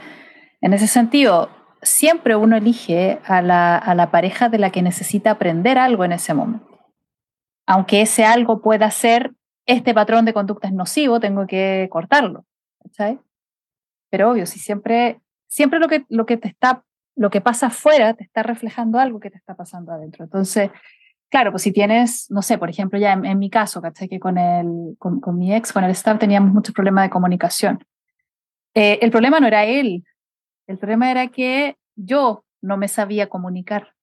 en 0.61 0.73
ese 0.73 0.87
sentido, 0.87 1.51
siempre 1.83 2.37
uno 2.37 2.57
elige 2.57 3.21
a 3.25 3.43
la, 3.43 3.77
a 3.77 3.95
la 3.95 4.11
pareja 4.11 4.49
de 4.49 4.59
la 4.59 4.71
que 4.71 4.83
necesita 4.83 5.33
aprender 5.33 5.79
algo 5.79 6.05
en 6.05 6.13
ese 6.13 6.35
momento 6.35 6.69
aunque 7.69 8.01
ese 8.01 8.25
algo 8.25 8.63
pueda 8.63 8.91
ser, 8.91 9.35
este 9.67 9.93
patrón 9.93 10.25
de 10.25 10.33
conducta 10.33 10.69
es 10.69 10.73
nocivo, 10.73 11.21
tengo 11.21 11.47
que 11.47 11.87
cortarlo. 11.93 12.47
¿sabes? 12.93 13.19
Pero 14.11 14.31
obvio, 14.31 14.47
si 14.47 14.59
siempre, 14.59 15.21
siempre 15.47 15.79
lo 15.79 15.87
que, 15.87 16.07
lo 16.09 16.25
que 16.25 16.39
te 16.39 16.49
está, 16.49 16.83
lo 17.19 17.31
que 17.31 17.41
pasa 17.41 17.67
afuera 17.67 18.15
te 18.15 18.23
está 18.23 18.45
reflejando 18.45 18.99
algo 18.99 19.19
que 19.19 19.31
te 19.31 19.37
está 19.37 19.57
pasando 19.57 19.91
adentro. 19.91 20.25
Entonces, 20.25 20.71
claro, 21.29 21.51
pues 21.51 21.65
si 21.65 21.73
tienes, 21.73 22.31
no 22.31 22.43
sé, 22.43 22.59
por 22.59 22.71
ejemplo, 22.71 22.97
ya 22.97 23.13
en, 23.13 23.39
mi 23.39 23.51
caso, 23.51 23.83
¿cachai? 23.83 24.09
Que 24.09 24.21
con, 24.21 24.39
el, 24.39 24.97
con, 24.99 25.21
con, 25.21 25.37
mi 25.37 25.53
ex, 25.53 25.73
con 25.73 25.83
el 25.83 25.91
staff, 25.91 26.19
teníamos 26.21 26.53
muchos 26.53 26.73
problemas 26.73 27.05
de 27.05 27.11
comunicación. 27.11 27.85
Eh, 28.75 29.01
el 29.03 29.11
problema 29.11 29.41
no 29.41 29.49
era 29.49 29.65
él, 29.65 30.05
el 30.69 30.79
problema 30.79 31.11
era 31.11 31.27
que 31.27 31.77
yo 31.97 32.45
no 32.63 32.77
me 32.77 32.87
sabía 32.87 33.29
comunicar. 33.29 33.95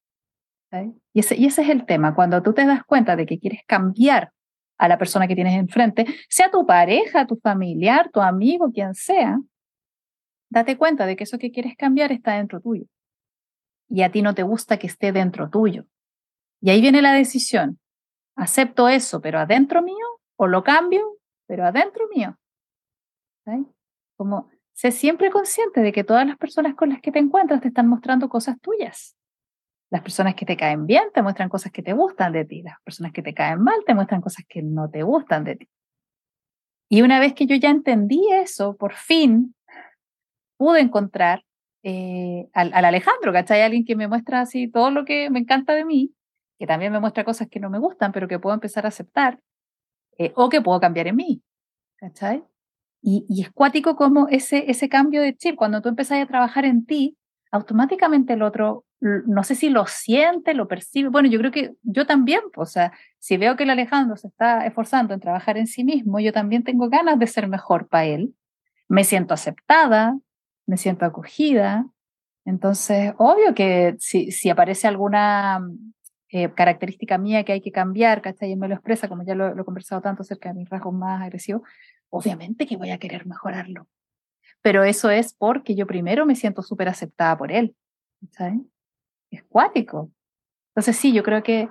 Y 1.13 1.21
ese, 1.21 1.37
y 1.37 1.45
ese 1.45 1.61
es 1.61 1.69
el 1.69 1.85
tema, 1.85 2.13
cuando 2.15 2.43
tú 2.43 2.53
te 2.53 2.65
das 2.65 2.83
cuenta 2.83 3.15
de 3.15 3.25
que 3.25 3.39
quieres 3.39 3.61
cambiar 3.65 4.33
a 4.77 4.89
la 4.89 4.97
persona 4.97 5.25
que 5.25 5.35
tienes 5.35 5.53
enfrente, 5.53 6.05
sea 6.27 6.51
tu 6.51 6.65
pareja, 6.65 7.25
tu 7.25 7.37
familiar, 7.37 8.09
tu 8.11 8.19
amigo, 8.19 8.73
quien 8.73 8.93
sea, 8.93 9.39
date 10.49 10.77
cuenta 10.77 11.05
de 11.05 11.15
que 11.15 11.23
eso 11.23 11.37
que 11.37 11.51
quieres 11.51 11.77
cambiar 11.77 12.11
está 12.11 12.33
dentro 12.33 12.59
tuyo. 12.59 12.87
Y 13.89 14.01
a 14.01 14.11
ti 14.11 14.21
no 14.21 14.33
te 14.33 14.43
gusta 14.43 14.77
que 14.77 14.87
esté 14.87 15.11
dentro 15.11 15.49
tuyo. 15.49 15.85
Y 16.61 16.69
ahí 16.71 16.81
viene 16.81 17.01
la 17.01 17.13
decisión. 17.13 17.79
¿Acepto 18.35 18.89
eso, 18.89 19.21
pero 19.21 19.39
adentro 19.39 19.81
mío? 19.81 20.05
¿O 20.35 20.47
lo 20.47 20.63
cambio, 20.63 21.17
pero 21.47 21.65
adentro 21.65 22.07
mío? 22.13 22.37
Como 24.17 24.49
sé 24.73 24.91
siempre 24.91 25.29
consciente 25.29 25.81
de 25.81 25.91
que 25.91 26.03
todas 26.03 26.25
las 26.25 26.37
personas 26.37 26.75
con 26.75 26.89
las 26.89 26.99
que 27.01 27.11
te 27.11 27.19
encuentras 27.19 27.61
te 27.61 27.69
están 27.69 27.87
mostrando 27.87 28.27
cosas 28.27 28.59
tuyas. 28.59 29.15
Las 29.91 30.01
personas 30.01 30.35
que 30.35 30.45
te 30.45 30.57
caen 30.57 30.87
bien 30.87 31.05
te 31.13 31.21
muestran 31.21 31.47
cosas 31.47 31.71
que 31.71 31.83
te 31.83 31.93
gustan 31.93 32.33
de 32.33 32.43
ti, 32.43 32.63
las 32.63 32.81
personas 32.81 33.13
que 33.13 33.21
te 33.21 33.33
caen 33.33 33.61
mal 33.61 33.77
te 33.85 33.93
muestran 33.93 34.19
cosas 34.19 34.43
que 34.49 34.61
no 34.61 34.89
te 34.89 35.03
gustan 35.03 35.43
de 35.43 35.55
ti. 35.55 35.69
Y 36.89 37.03
una 37.03 37.19
vez 37.19 37.33
que 37.33 37.45
yo 37.45 37.55
ya 37.55 37.69
entendí 37.69 38.27
eso, 38.33 38.75
por 38.75 38.93
fin 38.93 39.55
pude 40.57 40.81
encontrar 40.81 41.44
eh, 41.87 42.49
al, 42.53 42.73
Alejandro, 42.73 43.31
¿cachai? 43.31 43.61
Alguien 43.61 43.85
que 43.85 43.95
me 43.95 44.07
muestra 44.07 44.41
así 44.41 44.67
todo 44.67 44.89
lo 44.89 45.05
que 45.05 45.29
me 45.29 45.37
encanta 45.37 45.75
de 45.75 45.85
mí, 45.85 46.11
que 46.57 46.65
también 46.65 46.91
me 46.91 46.99
muestra 46.99 47.23
cosas 47.23 47.47
que 47.47 47.59
no 47.59 47.69
me 47.69 47.77
gustan, 47.77 48.11
pero 48.11 48.27
que 48.27 48.39
puedo 48.39 48.55
empezar 48.55 48.85
a 48.85 48.89
aceptar, 48.89 49.39
eh, 50.17 50.33
o 50.35 50.49
que 50.49 50.61
puedo 50.61 50.79
cambiar 50.79 51.07
en 51.07 51.15
mí, 51.17 51.43
¿cachai? 51.97 52.43
Y, 53.03 53.27
y 53.29 53.43
es 53.43 53.51
cuático 53.51 53.95
como 53.95 54.27
ese, 54.29 54.71
ese 54.71 54.89
cambio 54.89 55.21
de 55.21 55.35
chip, 55.37 55.55
cuando 55.55 55.81
tú 55.83 55.89
empezás 55.89 56.19
a 56.19 56.25
trabajar 56.25 56.65
en 56.65 56.87
ti, 56.87 57.17
automáticamente 57.51 58.33
el 58.33 58.41
otro 58.41 58.83
no 58.99 59.43
sé 59.43 59.53
si 59.53 59.69
lo 59.69 59.85
siente, 59.85 60.55
lo 60.55 60.67
percibe. 60.67 61.09
Bueno, 61.09 61.29
yo 61.29 61.37
creo 61.37 61.51
que 61.51 61.75
yo 61.83 62.07
también, 62.07 62.41
o 62.55 62.65
sea, 62.65 62.91
si 63.19 63.37
veo 63.37 63.55
que 63.55 63.63
el 63.63 63.69
Alejandro 63.69 64.17
se 64.17 64.27
está 64.27 64.65
esforzando 64.65 65.13
en 65.13 65.19
trabajar 65.19 65.57
en 65.57 65.67
sí 65.67 65.83
mismo, 65.83 66.19
yo 66.19 66.33
también 66.33 66.63
tengo 66.63 66.89
ganas 66.89 67.19
de 67.19 67.27
ser 67.27 67.47
mejor 67.47 67.87
para 67.87 68.05
él. 68.05 68.33
Me 68.87 69.03
siento 69.03 69.33
aceptada, 69.35 70.17
me 70.67 70.77
siento 70.77 71.05
acogida. 71.05 71.85
Entonces, 72.45 73.13
obvio 73.17 73.53
que 73.55 73.95
si, 73.99 74.31
si 74.31 74.49
aparece 74.49 74.87
alguna 74.87 75.67
eh, 76.29 76.51
característica 76.53 77.17
mía 77.17 77.43
que 77.43 77.53
hay 77.53 77.61
que 77.61 77.71
cambiar, 77.71 78.21
¿cachai? 78.21 78.51
Y 78.51 78.55
me 78.55 78.67
lo 78.67 78.75
expresa, 78.75 79.07
como 79.07 79.23
ya 79.23 79.35
lo, 79.35 79.55
lo 79.55 79.61
he 79.61 79.65
conversado 79.65 80.01
tanto 80.01 80.21
acerca 80.21 80.49
de 80.49 80.55
mis 80.55 80.69
rasgos 80.69 80.93
más 80.93 81.21
agresivos, 81.21 81.63
obviamente 82.09 82.65
que 82.65 82.77
voy 82.77 82.91
a 82.91 82.99
querer 82.99 83.25
mejorarlo. 83.25 83.87
Pero 84.61 84.83
eso 84.83 85.09
es 85.09 85.33
porque 85.33 85.75
yo 85.75 85.87
primero 85.87 86.25
me 86.25 86.35
siento 86.35 86.61
súper 86.61 86.89
aceptada 86.89 87.37
por 87.37 87.51
él. 87.51 87.75
¿sabes? 88.31 88.59
es 89.31 89.43
cuático. 89.43 90.11
Entonces 90.69 90.97
sí, 90.97 91.13
yo 91.13 91.23
creo 91.23 91.43
que, 91.43 91.69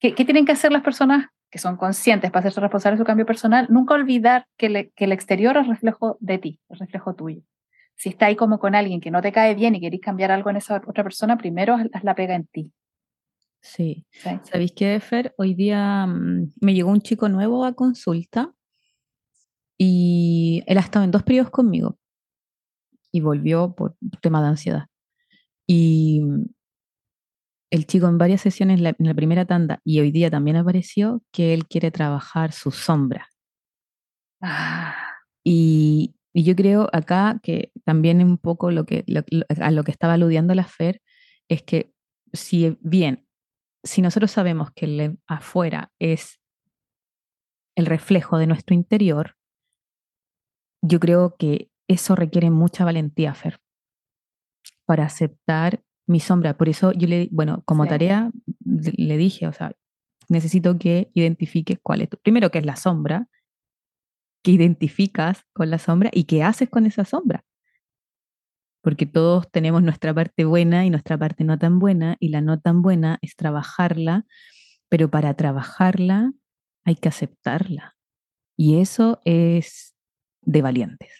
¿qué 0.00 0.12
tienen 0.12 0.46
que 0.46 0.52
hacer 0.52 0.72
las 0.72 0.82
personas 0.82 1.26
que 1.50 1.58
son 1.58 1.76
conscientes 1.76 2.30
para 2.30 2.40
hacerse 2.40 2.60
responsables 2.60 2.98
de 2.98 3.02
su 3.02 3.06
cambio 3.06 3.26
personal? 3.26 3.66
Nunca 3.70 3.94
olvidar 3.94 4.46
que, 4.56 4.92
que 4.94 5.04
el 5.04 5.12
exterior 5.12 5.56
es 5.56 5.66
reflejo 5.66 6.16
de 6.20 6.38
ti, 6.38 6.60
es 6.68 6.78
reflejo 6.78 7.14
tuyo. 7.14 7.42
Si 8.00 8.08
está 8.08 8.26
ahí 8.26 8.34
como 8.34 8.58
con 8.58 8.74
alguien 8.74 8.98
que 8.98 9.10
no 9.10 9.20
te 9.20 9.30
cae 9.30 9.54
bien 9.54 9.74
y 9.74 9.80
querés 9.80 10.00
cambiar 10.00 10.30
algo 10.30 10.48
en 10.48 10.56
esa 10.56 10.80
otra 10.86 11.04
persona, 11.04 11.36
primero 11.36 11.76
haz 11.92 12.02
la 12.02 12.14
pega 12.14 12.34
en 12.34 12.46
ti. 12.46 12.72
Sí. 13.60 14.06
¿Sabéis 14.42 14.72
qué, 14.74 14.98
Fer? 15.00 15.34
Hoy 15.36 15.52
día 15.52 16.06
mm, 16.06 16.54
me 16.62 16.72
llegó 16.72 16.90
un 16.90 17.02
chico 17.02 17.28
nuevo 17.28 17.62
a 17.62 17.74
consulta 17.74 18.54
y 19.76 20.62
él 20.66 20.78
ha 20.78 20.80
estado 20.80 21.04
en 21.04 21.10
dos 21.10 21.24
periodos 21.24 21.50
conmigo 21.50 21.98
y 23.12 23.20
volvió 23.20 23.74
por 23.74 23.96
tema 24.22 24.40
de 24.40 24.48
ansiedad. 24.48 24.86
Y 25.66 26.22
el 27.68 27.86
chico 27.86 28.08
en 28.08 28.16
varias 28.16 28.40
sesiones 28.40 28.80
en 28.80 28.96
la 29.06 29.14
primera 29.14 29.44
tanda 29.44 29.82
y 29.84 30.00
hoy 30.00 30.10
día 30.10 30.30
también 30.30 30.56
apareció 30.56 31.22
que 31.32 31.52
él 31.52 31.68
quiere 31.68 31.90
trabajar 31.90 32.52
su 32.52 32.70
sombra. 32.70 33.28
Ah. 34.40 34.96
Y, 35.44 36.14
yo 36.34 36.54
creo 36.54 36.88
acá 36.92 37.40
que 37.42 37.72
también 37.84 38.22
un 38.22 38.38
poco 38.38 38.70
lo 38.70 38.84
que, 38.84 39.04
a 39.60 39.70
lo 39.70 39.84
que 39.84 39.90
estaba 39.90 40.14
aludiendo 40.14 40.54
la 40.54 40.64
Fer 40.64 41.02
es 41.48 41.62
que 41.62 41.92
si 42.32 42.78
bien, 42.80 43.26
si 43.82 44.02
nosotros 44.02 44.30
sabemos 44.30 44.70
que 44.72 44.86
el 44.86 45.18
afuera 45.26 45.90
es 45.98 46.40
el 47.76 47.86
reflejo 47.86 48.38
de 48.38 48.46
nuestro 48.46 48.74
interior, 48.74 49.36
yo 50.82 51.00
creo 51.00 51.36
que 51.36 51.70
eso 51.88 52.14
requiere 52.14 52.50
mucha 52.50 52.84
valentía, 52.84 53.34
Fer, 53.34 53.58
para 54.86 55.04
aceptar 55.04 55.82
mi 56.06 56.20
sombra. 56.20 56.56
Por 56.56 56.68
eso 56.68 56.92
yo 56.92 57.08
le, 57.08 57.28
bueno, 57.32 57.62
como 57.64 57.86
tarea 57.86 58.30
le 58.64 59.16
dije, 59.16 59.46
o 59.46 59.52
sea, 59.52 59.72
necesito 60.28 60.78
que 60.78 61.10
identifiques 61.14 61.78
cuál 61.82 62.02
es 62.02 62.08
tu, 62.08 62.16
primero 62.18 62.50
qué 62.50 62.58
es 62.58 62.66
la 62.66 62.76
sombra, 62.76 63.28
que 64.42 64.52
identificas 64.52 65.44
con 65.52 65.70
la 65.70 65.78
sombra 65.78 66.10
y 66.12 66.24
qué 66.24 66.42
haces 66.42 66.68
con 66.68 66.86
esa 66.86 67.04
sombra. 67.04 67.44
Porque 68.82 69.06
todos 69.06 69.50
tenemos 69.50 69.82
nuestra 69.82 70.14
parte 70.14 70.44
buena 70.44 70.86
y 70.86 70.90
nuestra 70.90 71.18
parte 71.18 71.44
no 71.44 71.58
tan 71.58 71.78
buena, 71.78 72.16
y 72.18 72.28
la 72.28 72.40
no 72.40 72.60
tan 72.60 72.80
buena 72.80 73.18
es 73.20 73.36
trabajarla, 73.36 74.24
pero 74.88 75.10
para 75.10 75.34
trabajarla 75.34 76.32
hay 76.84 76.94
que 76.94 77.08
aceptarla. 77.08 77.96
Y 78.56 78.80
eso 78.80 79.20
es 79.24 79.94
de 80.42 80.62
valientes. 80.62 81.12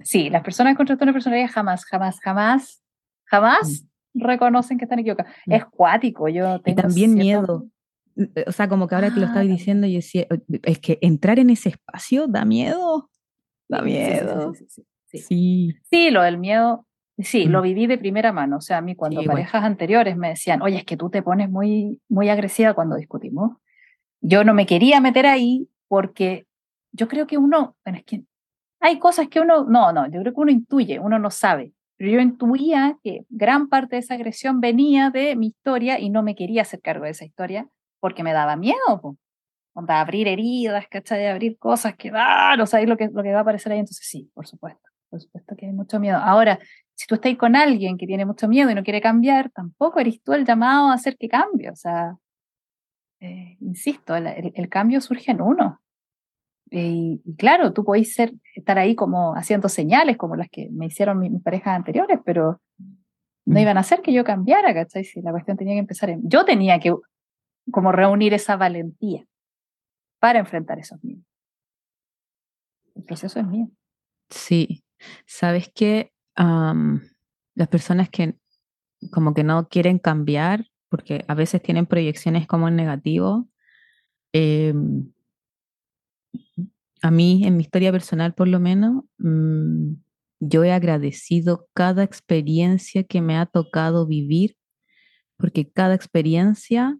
Sí, 0.00 0.30
las 0.30 0.42
personas 0.42 0.76
con 0.76 0.86
trastorno 0.86 1.10
de 1.10 1.14
personalidad 1.14 1.50
jamás, 1.50 1.84
jamás, 1.84 2.18
jamás, 2.20 2.82
jamás 3.24 3.82
mm 3.82 3.92
reconocen 4.14 4.78
que 4.78 4.84
están 4.84 4.98
equivocados. 4.98 5.32
Mm. 5.46 5.52
Es 5.52 5.64
cuático, 5.66 6.28
yo 6.28 6.60
tengo 6.60 6.78
Y 6.78 6.82
también 6.82 7.14
miedo. 7.14 7.66
Eh, 8.16 8.44
o 8.46 8.52
sea, 8.52 8.68
como 8.68 8.88
que 8.88 8.94
ahora 8.94 9.12
te 9.12 9.20
lo 9.20 9.26
ah, 9.26 9.40
diciendo, 9.40 9.86
y 9.86 9.94
decía, 9.94 10.26
es 10.62 10.78
que 10.78 10.98
entrar 11.00 11.38
en 11.38 11.50
ese 11.50 11.70
espacio 11.70 12.26
da 12.26 12.44
miedo. 12.44 13.10
Da 13.68 13.82
miedo. 13.82 14.52
Sí, 15.06 15.74
sí, 15.90 16.10
lo 16.10 16.22
del 16.22 16.38
miedo, 16.38 16.86
sí, 17.18 17.44
lo 17.44 17.60
mm. 17.60 17.62
viví 17.62 17.86
de 17.86 17.98
primera 17.98 18.32
mano. 18.32 18.56
O 18.58 18.60
sea, 18.60 18.78
a 18.78 18.80
mí 18.80 18.94
cuando 18.94 19.22
parejas 19.24 19.64
anteriores 19.64 20.16
me 20.16 20.30
decían, 20.30 20.62
oye, 20.62 20.78
es 20.78 20.84
que 20.84 20.96
tú 20.96 21.10
te 21.10 21.22
pones 21.22 21.50
muy, 21.50 22.00
muy 22.08 22.28
agresiva 22.28 22.74
cuando 22.74 22.96
discutimos. 22.96 23.58
Yo 24.20 24.44
no 24.44 24.54
me 24.54 24.66
quería 24.66 25.00
meter 25.00 25.26
ahí 25.26 25.68
porque 25.88 26.46
yo 26.92 27.08
creo 27.08 27.26
que 27.26 27.36
uno, 27.38 27.76
bueno, 27.84 27.98
es 27.98 28.04
que 28.04 28.24
hay 28.80 28.98
cosas 28.98 29.28
que 29.28 29.40
uno, 29.40 29.64
no, 29.64 29.92
no, 29.92 30.06
yo 30.10 30.20
creo 30.20 30.34
que 30.34 30.40
uno 30.40 30.50
intuye, 30.50 30.98
uno 30.98 31.18
no 31.18 31.30
sabe. 31.30 31.72
Pero 31.96 32.10
yo 32.10 32.20
intuía 32.20 32.98
que 33.02 33.26
gran 33.28 33.68
parte 33.68 33.96
de 33.96 34.00
esa 34.00 34.14
agresión 34.14 34.60
venía 34.60 35.10
de 35.10 35.36
mi 35.36 35.48
historia 35.48 36.00
y 36.00 36.10
no 36.10 36.22
me 36.22 36.34
quería 36.34 36.62
hacer 36.62 36.80
cargo 36.80 37.04
de 37.04 37.10
esa 37.10 37.24
historia 37.24 37.68
porque 38.02 38.24
me 38.24 38.32
daba 38.32 38.56
miedo. 38.56 39.16
a 39.74 40.00
abrir 40.00 40.26
heridas, 40.26 40.86
¿cachai? 40.90 41.28
Abrir 41.28 41.56
cosas 41.56 41.94
que, 41.96 42.10
ah, 42.12 42.56
no 42.58 42.66
sabéis 42.66 42.88
lo 42.88 42.96
que, 42.96 43.08
lo 43.08 43.22
que 43.22 43.32
va 43.32 43.38
a 43.38 43.42
aparecer 43.42 43.72
ahí. 43.72 43.78
Entonces, 43.78 44.04
sí, 44.06 44.28
por 44.34 44.46
supuesto. 44.46 44.90
Por 45.08 45.20
supuesto 45.20 45.54
que 45.56 45.66
hay 45.66 45.72
mucho 45.72 46.00
miedo. 46.00 46.18
Ahora, 46.18 46.58
si 46.94 47.06
tú 47.06 47.14
estás 47.14 47.36
con 47.36 47.54
alguien 47.54 47.96
que 47.96 48.06
tiene 48.06 48.26
mucho 48.26 48.48
miedo 48.48 48.70
y 48.70 48.74
no 48.74 48.82
quiere 48.82 49.00
cambiar, 49.00 49.50
tampoco 49.50 50.00
eres 50.00 50.20
tú 50.22 50.32
el 50.32 50.44
llamado 50.44 50.88
a 50.88 50.94
hacer 50.94 51.16
que 51.16 51.28
cambie. 51.28 51.70
O 51.70 51.76
sea, 51.76 52.16
eh, 53.20 53.56
insisto, 53.60 54.16
el, 54.16 54.52
el, 54.52 54.68
cambio 54.68 55.00
surge 55.00 55.30
en 55.30 55.40
uno. 55.40 55.80
Y, 56.70 57.20
claro, 57.38 57.72
tú 57.72 57.84
podéis 57.84 58.14
ser, 58.14 58.32
estar 58.56 58.78
ahí 58.78 58.96
como 58.96 59.36
haciendo 59.36 59.68
señales 59.68 60.16
como 60.16 60.34
las 60.34 60.48
que 60.50 60.68
me 60.72 60.86
hicieron 60.86 61.20
mis, 61.20 61.40
parejas 61.42 61.76
anteriores, 61.76 62.18
pero 62.24 62.60
no 63.44 63.54
mm. 63.54 63.58
iban 63.58 63.76
a 63.76 63.80
hacer 63.80 64.02
que 64.02 64.12
yo 64.12 64.24
cambiara, 64.24 64.74
¿cachai? 64.74 65.04
Si 65.04 65.22
la 65.22 65.30
cuestión 65.30 65.56
tenía 65.56 65.74
que 65.74 65.80
empezar 65.80 66.10
en... 66.10 66.28
Yo 66.28 66.44
tenía 66.44 66.80
que 66.80 66.94
como 67.70 67.92
reunir 67.92 68.34
esa 68.34 68.56
valentía 68.56 69.26
para 70.18 70.38
enfrentar 70.38 70.78
esos 70.78 71.02
miedos. 71.02 71.24
El 72.94 73.04
proceso 73.04 73.40
es 73.40 73.46
mío. 73.46 73.70
Sí, 74.30 74.84
sabes 75.26 75.70
que 75.74 76.12
las 76.36 77.68
personas 77.68 78.08
que 78.08 78.36
como 79.10 79.34
que 79.34 79.44
no 79.44 79.68
quieren 79.68 79.98
cambiar, 79.98 80.66
porque 80.88 81.24
a 81.28 81.34
veces 81.34 81.62
tienen 81.62 81.86
proyecciones 81.86 82.46
como 82.46 82.68
en 82.68 82.76
negativo, 82.76 83.48
em, 84.32 85.12
a 87.02 87.10
mí, 87.10 87.44
en 87.44 87.56
mi 87.56 87.62
historia 87.64 87.90
personal 87.90 88.34
por 88.34 88.48
lo 88.48 88.60
menos, 88.60 89.04
mm, 89.18 89.94
yo 90.40 90.64
he 90.64 90.72
agradecido 90.72 91.68
cada 91.74 92.02
experiencia 92.02 93.04
que 93.04 93.20
me 93.20 93.36
ha 93.36 93.46
tocado 93.46 94.06
vivir, 94.06 94.56
porque 95.36 95.70
cada 95.70 95.94
experiencia 95.94 96.98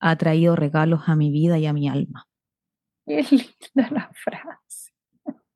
ha 0.00 0.16
traído 0.16 0.56
regalos 0.56 1.02
a 1.06 1.16
mi 1.16 1.30
vida 1.30 1.58
y 1.58 1.66
a 1.66 1.72
mi 1.72 1.88
alma. 1.88 2.26
Qué 3.06 3.22
linda 3.22 3.90
la 3.90 4.10
frase. 4.12 4.92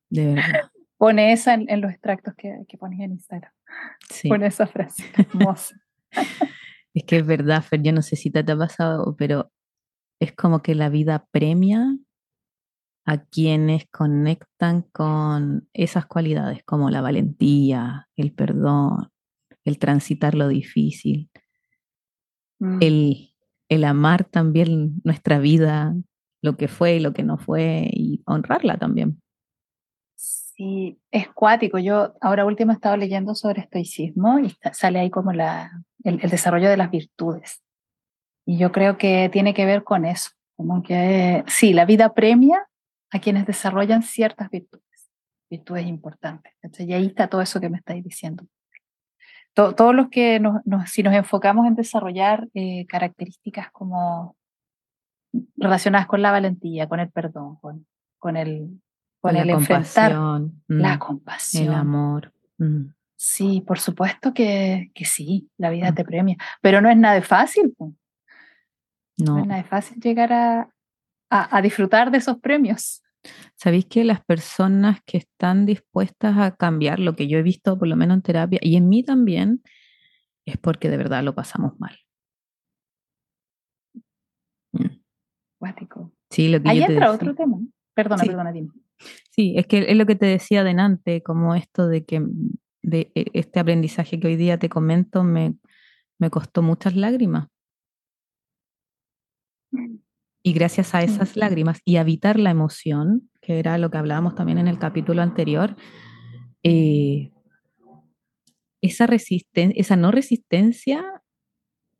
De 0.08 0.34
verdad. 0.34 0.70
Pone 0.96 1.32
esa 1.32 1.54
en, 1.54 1.80
los 1.80 1.90
extractos 1.90 2.34
que, 2.34 2.64
que, 2.68 2.76
pones 2.76 3.00
en 3.00 3.12
Instagram. 3.12 3.52
Sí. 4.10 4.28
Pone 4.28 4.46
esa 4.46 4.66
frase. 4.66 5.04
Hermosa. 5.16 5.80
es 6.94 7.04
que 7.04 7.16
es 7.16 7.26
verdad, 7.26 7.62
Fer, 7.62 7.82
yo 7.82 7.92
no 7.92 8.02
sé 8.02 8.16
si 8.16 8.30
te 8.30 8.40
ha 8.40 8.56
pasado, 8.56 9.16
pero 9.16 9.50
es 10.20 10.32
como 10.32 10.60
que 10.60 10.74
la 10.74 10.90
vida 10.90 11.26
premia 11.30 11.96
a 13.06 13.24
quienes 13.24 13.86
conectan 13.88 14.82
con 14.82 15.68
esas 15.72 16.06
cualidades 16.06 16.62
como 16.64 16.90
la 16.90 17.00
valentía, 17.00 18.08
el 18.16 18.32
perdón, 18.32 19.10
el 19.64 19.78
transitar 19.78 20.34
lo 20.34 20.48
difícil, 20.48 21.30
mm. 22.58 22.78
el, 22.82 23.29
el 23.70 23.84
amar 23.84 24.24
también 24.24 25.00
nuestra 25.04 25.38
vida, 25.38 25.94
lo 26.42 26.56
que 26.56 26.68
fue 26.68 26.96
y 26.96 27.00
lo 27.00 27.14
que 27.14 27.22
no 27.22 27.38
fue, 27.38 27.88
y 27.90 28.20
honrarla 28.26 28.76
también. 28.78 29.22
Sí, 30.16 31.00
es 31.10 31.28
cuático. 31.28 31.78
Yo 31.78 32.12
ahora 32.20 32.44
último 32.44 32.72
he 32.72 32.74
estado 32.74 32.96
leyendo 32.96 33.34
sobre 33.34 33.62
estoicismo 33.62 34.40
y 34.40 34.54
sale 34.72 34.98
ahí 34.98 35.08
como 35.08 35.32
la, 35.32 35.70
el, 36.04 36.18
desarrollo 36.18 36.68
de 36.68 36.76
las 36.76 36.90
virtudes. 36.90 37.62
Y 38.44 38.58
yo 38.58 38.72
creo 38.72 38.98
que 38.98 39.30
tiene 39.32 39.54
que 39.54 39.64
ver 39.64 39.84
con 39.84 40.04
eso, 40.04 40.30
como 40.56 40.82
que 40.82 41.44
sí, 41.46 41.72
la 41.72 41.84
vida 41.84 42.12
premia 42.12 42.66
a 43.10 43.20
quienes 43.20 43.46
desarrollan 43.46 44.02
ciertas 44.02 44.50
virtudes, 44.50 45.10
virtudes 45.48 45.86
importantes. 45.86 46.52
Y 46.78 46.92
ahí 46.92 47.06
está 47.06 47.28
todo 47.28 47.40
eso 47.40 47.60
que 47.60 47.70
me 47.70 47.78
estáis 47.78 48.02
diciendo. 48.02 48.44
Todos 49.54 49.94
los 49.94 50.08
que, 50.08 50.40
nos, 50.40 50.62
si 50.86 51.02
nos 51.02 51.14
enfocamos 51.14 51.66
en 51.66 51.74
desarrollar 51.74 52.48
eh, 52.54 52.86
características 52.86 53.70
como 53.70 54.36
relacionadas 55.56 56.06
con 56.06 56.22
la 56.22 56.30
valentía, 56.30 56.88
con 56.88 57.00
el 57.00 57.10
perdón, 57.10 57.56
con, 57.56 57.86
con 58.18 58.36
el 58.36 58.80
con, 59.20 59.36
el 59.36 59.50
enfrentar 59.50 60.12
la 60.66 60.96
mm, 60.96 60.98
compasión. 60.98 61.64
El 61.64 61.74
amor. 61.74 62.32
Mm. 62.58 62.86
Sí, 63.16 63.62
por 63.66 63.78
supuesto 63.78 64.32
que, 64.32 64.90
que, 64.94 65.04
sí, 65.04 65.50
la 65.58 65.68
vida 65.68 65.92
mm. 65.92 65.94
te 65.94 66.04
premia, 66.04 66.36
pero 66.62 66.80
no 66.80 66.88
es 66.88 66.96
nada 66.96 67.20
fácil. 67.20 67.74
No. 67.78 69.34
no 69.34 69.38
es 69.40 69.46
nada 69.46 69.64
fácil 69.64 70.00
llegar 70.00 70.32
a, 70.32 70.70
a, 71.28 71.60
disfrutar 71.60 72.10
de 72.10 72.18
esos 72.18 72.38
premios. 72.38 73.02
¿Sabéis 73.54 73.86
que 73.86 74.04
las 74.04 74.24
personas 74.24 75.00
que 75.04 75.18
están 75.18 75.66
dispuestas 75.66 76.38
a 76.38 76.56
cambiar 76.56 76.98
lo 76.98 77.14
que 77.14 77.28
yo 77.28 77.38
he 77.38 77.42
visto, 77.42 77.78
por 77.78 77.88
lo 77.88 77.96
menos 77.96 78.16
en 78.16 78.22
terapia, 78.22 78.58
y 78.62 78.76
en 78.76 78.88
mí 78.88 79.02
también, 79.02 79.62
es 80.46 80.56
porque 80.56 80.88
de 80.88 80.96
verdad 80.96 81.22
lo 81.22 81.34
pasamos 81.34 81.78
mal? 81.78 81.96
Cuático. 85.58 86.12
Sí, 86.30 86.48
lo 86.48 86.62
que 86.62 86.70
Ahí 86.70 86.82
entra 86.82 87.12
otro 87.12 87.34
tema. 87.34 87.58
Perdona, 87.94 88.24
perdona, 88.24 88.52
dime. 88.52 88.70
Sí, 89.30 89.54
es 89.56 89.66
que 89.66 89.90
es 89.90 89.96
lo 89.96 90.06
que 90.06 90.16
te 90.16 90.26
decía 90.26 90.64
delante, 90.64 91.22
como 91.22 91.54
esto 91.54 91.86
de 91.86 92.04
que 92.04 92.22
de 92.82 93.12
e, 93.14 93.26
este 93.34 93.60
aprendizaje 93.60 94.18
que 94.18 94.28
hoy 94.28 94.36
día 94.36 94.58
te 94.58 94.68
comento 94.68 95.22
me, 95.22 95.54
me 96.18 96.30
costó 96.30 96.62
muchas 96.62 96.96
lágrimas. 96.96 97.48
Y 100.50 100.52
gracias 100.52 100.96
a 100.96 101.02
esas 101.04 101.36
lágrimas 101.36 101.80
y 101.84 101.94
evitar 101.94 102.36
la 102.36 102.50
emoción, 102.50 103.30
que 103.40 103.60
era 103.60 103.78
lo 103.78 103.88
que 103.88 103.98
hablábamos 103.98 104.34
también 104.34 104.58
en 104.58 104.66
el 104.66 104.80
capítulo 104.80 105.22
anterior, 105.22 105.76
eh, 106.64 107.30
esa, 108.80 109.06
esa 109.54 109.94
no 109.94 110.10
resistencia 110.10 111.22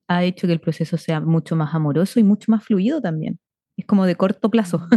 ha 0.09 0.25
hecho 0.25 0.49
que 0.49 0.53
el 0.53 0.61
proceso 0.61 0.97
sea 0.97 1.21
mucho 1.21 1.55
más 1.55 1.77
amoroso 1.77 2.19
y 2.19 2.25
mucho 2.25 2.51
más 2.51 2.65
fluido 2.65 3.01
también 3.01 3.39
es 3.77 3.87
como 3.87 4.05
de 4.05 4.17
corto 4.17 4.51
plazo. 4.51 4.89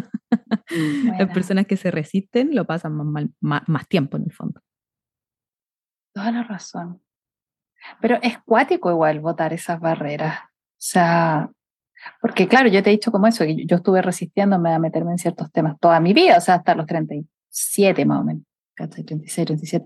Mm, 0.71 1.19
Las 1.19 1.31
personas 1.31 1.67
que 1.67 1.77
se 1.77 1.91
resisten 1.91 2.55
lo 2.55 2.65
pasan 2.65 2.95
más, 2.95 3.61
más, 3.67 3.87
tiempo 3.87 4.17
en 4.17 4.23
el 4.23 4.33
fondo. 4.33 4.61
Toda 6.11 6.31
la 6.31 6.43
razón. 6.43 6.99
Pero 8.01 8.17
es 8.23 8.41
cuático 8.43 8.89
igual 8.89 9.19
votar 9.19 9.53
esas 9.53 9.79
barreras. 9.79 10.39
O 10.43 10.85
sea, 10.85 11.51
porque 12.21 12.47
claro, 12.47 12.69
yo 12.69 12.81
te 12.83 12.89
he 12.89 12.93
dicho 12.93 13.11
como 13.11 13.27
eso, 13.27 13.43
que 13.45 13.65
yo 13.65 13.77
estuve 13.77 14.01
resistiéndome 14.01 14.73
a 14.73 14.79
meterme 14.79 15.11
en 15.11 15.17
ciertos 15.17 15.51
temas 15.51 15.79
toda 15.79 15.99
mi 15.99 16.13
vida, 16.13 16.37
o 16.37 16.41
sea, 16.41 16.55
hasta 16.55 16.75
los 16.75 16.85
37 16.85 18.05
más 18.05 18.21
o 18.21 18.23
menos, 18.23 18.43
36, 18.75 19.47
37. 19.47 19.85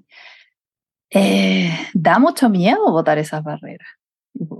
Eh, 1.10 1.72
da 1.94 2.20
mucho 2.20 2.50
miedo 2.50 2.92
votar 2.92 3.18
esas 3.18 3.44
barreras. 3.44 3.88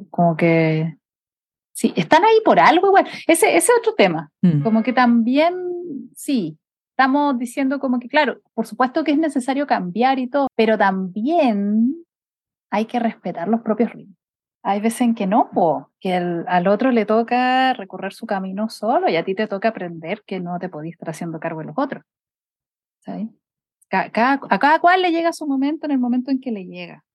Como 0.10 0.36
que 0.36 0.98
Sí, 1.78 1.94
están 1.96 2.24
ahí 2.26 2.42
por 2.44 2.60
algo 2.60 2.88
igual. 2.88 3.08
Ese, 3.28 3.56
es 3.56 3.70
otro 3.80 3.94
tema. 3.94 4.32
Mm. 4.42 4.64
Como 4.64 4.82
que 4.82 4.94
también, 4.94 5.54
sí, 6.16 6.58
estamos 6.90 7.38
diciendo 7.38 7.80
como 7.80 8.00
que, 8.00 8.10
claro, 8.10 8.42
por 8.56 8.66
supuesto 8.66 9.04
que 9.04 9.12
es 9.12 9.20
necesario 9.20 9.68
cambiar 9.68 10.18
y 10.18 10.28
todo, 10.28 10.48
pero 10.56 10.76
también 10.76 12.04
hay 12.72 12.86
que 12.86 12.98
respetar 12.98 13.48
los 13.48 13.62
propios 13.62 13.94
ritmos. 13.94 14.18
Hay 14.70 14.82
veces 14.82 15.00
en 15.00 15.16
que 15.16 15.28
no, 15.28 15.50
que 16.02 16.14
al 16.14 16.68
otro 16.68 16.92
le 16.92 17.06
toca 17.06 17.74
recorrer 17.74 18.12
su 18.12 18.26
camino 18.26 18.68
solo 18.68 19.08
y 19.08 19.16
a 19.16 19.24
ti 19.24 19.34
te 19.34 19.48
toca 19.48 19.70
aprender 19.70 20.24
que 20.26 20.42
no 20.42 20.60
te 20.60 20.68
podís 20.68 20.92
estar 20.92 21.10
haciendo 21.10 21.40
cargo 21.40 21.62
de 21.62 21.68
los 21.68 21.78
otros. 21.78 22.04
¿sabes? 23.00 23.28
a 23.92 24.60
cada 24.60 24.80
cual 24.80 25.02
le 25.04 25.12
llega 25.12 25.32
su 25.32 25.48
momento 25.48 25.86
en 25.86 25.92
el 25.92 26.00
momento 26.00 26.32
en 26.32 26.42
que 26.42 26.52
le 26.52 26.66
llega. 26.66 27.06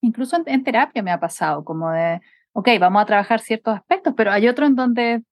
Incluso 0.00 0.38
en 0.46 0.64
terapia 0.64 1.02
me 1.02 1.10
ha 1.10 1.20
pasado, 1.20 1.62
como 1.66 1.90
de, 1.90 2.22
ok, 2.52 2.68
vamos 2.80 3.02
a 3.02 3.04
trabajar 3.04 3.40
ciertos 3.40 3.74
aspectos, 3.74 4.14
pero 4.16 4.32
hay 4.32 4.48
otro 4.48 4.64
en 4.64 4.74
donde 4.74 5.22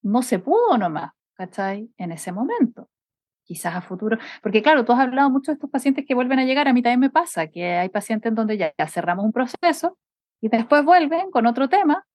no, 0.00 0.22
se 0.22 0.38
pudo 0.38 0.78
nomás, 0.78 1.12
¿cachai? 1.34 1.90
En 1.98 2.12
ese 2.12 2.32
momento. 2.32 2.88
Quizás 3.44 3.74
a 3.74 3.82
futuro, 3.82 4.16
porque 4.42 4.62
claro, 4.62 4.86
tú 4.86 4.92
has 4.92 5.00
hablado 5.00 5.28
mucho 5.28 5.50
de 5.50 5.56
estos 5.56 5.68
pacientes 5.68 6.06
que 6.06 6.14
vuelven 6.14 6.38
a 6.38 6.46
llegar, 6.46 6.66
a 6.66 6.72
mí 6.72 6.80
también 6.80 7.00
me 7.00 7.10
pasa 7.10 7.46
que 7.48 7.74
hay 7.74 7.90
pacientes 7.90 8.30
en 8.30 8.36
donde 8.36 8.56
ya, 8.56 8.72
cerramos 8.88 9.26
un 9.26 9.32
proceso 9.32 9.98
y 10.46 10.48
después 10.48 10.84
vuelven 10.84 11.30
con 11.32 11.46
otro 11.46 11.68
tema, 11.68 12.06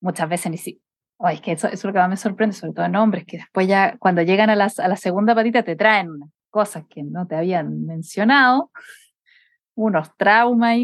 muchas 0.00 0.28
veces 0.28 0.50
ni 0.52 0.58
siquiera. 0.58 0.84
Oh, 1.16 1.28
es 1.28 1.40
que 1.40 1.52
eso, 1.52 1.66
es 1.68 1.82
lo 1.84 1.92
que 1.92 1.98
más 1.98 2.08
me 2.08 2.16
sorprende, 2.16 2.54
sobre 2.54 2.72
todo 2.72 2.86
en 2.86 2.96
hombres, 2.96 3.24
que 3.24 3.38
después 3.38 3.66
ya 3.66 3.96
cuando 3.98 4.22
llegan 4.22 4.48
a, 4.48 4.56
las, 4.56 4.78
a 4.78 4.86
la 4.86 4.96
segunda 4.96 5.34
patita 5.34 5.62
te 5.64 5.74
traen 5.74 6.08
cosas 6.50 6.84
que 6.88 7.02
no 7.02 7.26
te 7.26 7.34
habían 7.34 7.84
mencionado, 7.84 8.70
unos 9.74 10.16
traumas, 10.16 10.78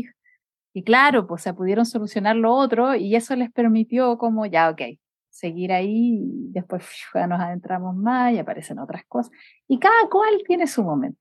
y 0.72 0.83
claro, 0.83 1.26
pues 1.26 1.42
se 1.42 1.55
pudieron 1.55 1.87
solucionar 1.87 2.35
lo 2.37 2.55
otro 2.55 2.94
y 2.94 3.14
eso 3.14 3.37
les 3.37 3.53
permitió 3.53 4.18
como 4.18 4.46
ya, 4.46 4.70
ok, 4.70 4.83
seguir 5.29 5.72
ahí 5.72 6.22
y 6.22 6.53
después 6.53 6.85
ya 7.14 7.26
nos 7.29 7.40
adentramos 7.40 7.94
más 7.94 8.33
y 8.33 8.38
aparecen 8.38 8.81
otras 8.81 9.05
cosas. 9.07 9.33
Y 9.68 9.79
cada 9.79 10.09
cual 10.09 10.42
tiene 10.44 10.66
su 10.66 10.83
momento. 10.83 11.20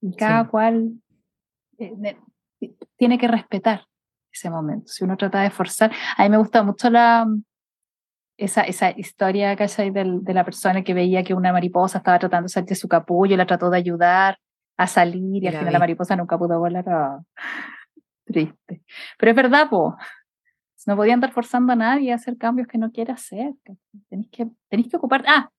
Y 0.00 0.14
cada 0.16 0.48
cual 0.48 0.92
eh, 1.78 2.16
tiene 2.96 3.18
que 3.18 3.28
respetar 3.28 3.82
ese 4.38 4.50
momento. 4.50 4.88
Si 4.88 5.04
uno 5.04 5.16
trata 5.16 5.42
de 5.42 5.50
forzar, 5.50 5.92
a 6.16 6.22
mí 6.22 6.30
me 6.30 6.38
gusta 6.38 6.62
mucho 6.62 6.90
la, 6.90 7.26
esa, 8.36 8.62
esa 8.62 8.90
historia 8.90 9.56
¿cachai? 9.56 9.90
De, 9.90 10.04
de 10.22 10.34
la 10.34 10.44
persona 10.44 10.82
que 10.82 10.94
veía 10.94 11.22
que 11.24 11.34
una 11.34 11.52
mariposa 11.52 11.98
estaba 11.98 12.18
tratando 12.18 12.46
de 12.46 12.50
salir 12.50 12.68
de 12.68 12.74
su 12.74 12.88
capullo 12.88 13.34
y 13.34 13.36
la 13.36 13.46
trató 13.46 13.70
de 13.70 13.78
ayudar 13.78 14.38
a 14.76 14.86
salir 14.86 15.42
y 15.42 15.48
al 15.48 15.56
final 15.56 15.72
la 15.72 15.78
mariposa 15.80 16.16
nunca 16.16 16.38
pudo 16.38 16.58
volar. 16.58 16.88
Oh 16.88 17.24
triste. 18.28 18.82
Pero 19.18 19.30
es 19.30 19.36
verdad, 19.36 19.68
po. 19.68 19.96
No 20.86 20.96
podía 20.96 21.14
andar 21.14 21.32
forzando 21.32 21.72
a 21.72 21.76
nadie 21.76 22.12
a 22.12 22.14
hacer 22.14 22.38
cambios 22.38 22.68
que 22.68 22.78
no 22.78 22.90
quiere 22.92 23.12
hacer. 23.12 23.52
Tenéis 24.08 24.30
que, 24.30 24.48
tenéis 24.68 24.88
que 24.88 24.96
ocupar. 24.96 25.24
Ah, 25.26 25.50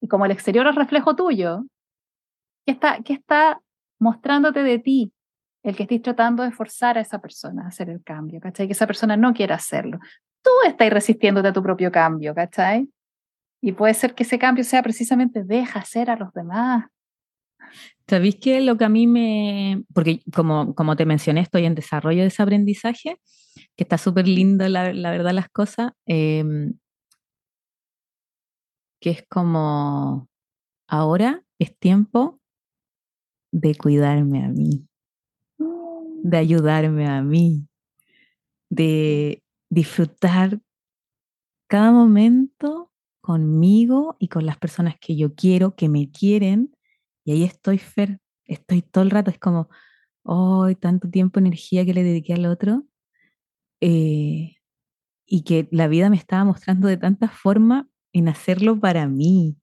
y 0.00 0.06
como 0.06 0.24
el 0.24 0.30
exterior 0.30 0.66
es 0.68 0.74
reflejo 0.74 1.16
tuyo, 1.16 1.64
¿qué 2.64 2.72
está, 2.72 3.00
qué 3.02 3.14
está 3.14 3.60
mostrándote 3.98 4.62
de 4.62 4.78
ti? 4.78 5.12
El 5.62 5.76
que 5.76 5.82
estés 5.84 6.02
tratando 6.02 6.42
de 6.42 6.52
forzar 6.52 6.98
a 6.98 7.00
esa 7.00 7.20
persona 7.20 7.64
a 7.64 7.68
hacer 7.68 7.90
el 7.90 8.02
cambio, 8.02 8.40
¿cachai? 8.40 8.66
Que 8.66 8.72
esa 8.72 8.86
persona 8.86 9.16
no 9.16 9.32
quiera 9.32 9.56
hacerlo. 9.56 9.98
Tú 10.42 10.50
estás 10.66 10.90
resistiéndote 10.90 11.48
a 11.48 11.52
tu 11.52 11.62
propio 11.62 11.90
cambio, 11.90 12.34
¿cachai? 12.34 12.88
Y 13.60 13.72
puede 13.72 13.94
ser 13.94 14.14
que 14.14 14.22
ese 14.22 14.38
cambio 14.38 14.64
sea 14.64 14.82
precisamente 14.82 15.42
deja 15.44 15.82
ser 15.84 16.10
a 16.10 16.16
los 16.16 16.32
demás. 16.32 16.86
¿Sabéis 18.06 18.36
que 18.36 18.60
lo 18.60 18.78
que 18.78 18.84
a 18.84 18.88
mí 18.88 19.06
me... 19.06 19.82
Porque 19.92 20.22
como, 20.34 20.74
como 20.74 20.96
te 20.96 21.04
mencioné, 21.04 21.40
estoy 21.40 21.64
en 21.64 21.74
desarrollo 21.74 22.22
de 22.22 22.28
ese 22.28 22.42
aprendizaje, 22.42 23.18
que 23.76 23.84
está 23.84 23.98
súper 23.98 24.28
lindo, 24.28 24.66
la, 24.68 24.84
verdad, 24.92 25.32
las 25.32 25.48
cosas, 25.48 25.92
eh, 26.06 26.44
que 29.00 29.10
es 29.10 29.24
como, 29.28 30.28
ahora 30.88 31.42
es 31.58 31.76
tiempo 31.78 32.40
de 33.52 33.74
cuidarme 33.76 34.44
a 34.44 34.48
mí, 34.48 34.86
de 36.22 36.36
ayudarme 36.36 37.06
a 37.06 37.22
mí, 37.22 37.68
de 38.70 39.42
disfrutar 39.70 40.60
cada 41.68 41.92
momento 41.92 42.90
conmigo 43.20 44.16
y 44.18 44.28
con 44.28 44.46
las 44.46 44.56
personas 44.56 44.96
que 45.00 45.16
yo 45.16 45.34
quiero, 45.34 45.74
que 45.74 45.88
me 45.88 46.10
quieren. 46.10 46.74
Y 47.24 47.32
ahí 47.32 47.44
estoy, 47.44 47.78
Fer, 47.78 48.20
estoy 48.46 48.82
todo 48.82 49.04
el 49.04 49.10
rato, 49.10 49.30
es 49.30 49.38
como, 49.38 49.68
hoy 50.22 50.74
tanto 50.74 51.08
tiempo, 51.10 51.38
energía 51.38 51.84
que 51.84 51.94
le 51.94 52.02
dediqué 52.02 52.34
al 52.34 52.46
otro. 52.46 52.84
Eh, 53.80 54.56
y 55.30 55.42
que 55.42 55.68
la 55.70 55.88
vida 55.88 56.08
me 56.08 56.16
estaba 56.16 56.44
mostrando 56.44 56.88
de 56.88 56.96
tanta 56.96 57.28
forma 57.28 57.88
en 58.12 58.28
hacerlo 58.28 58.80
para 58.80 59.06
mí. 59.06 59.56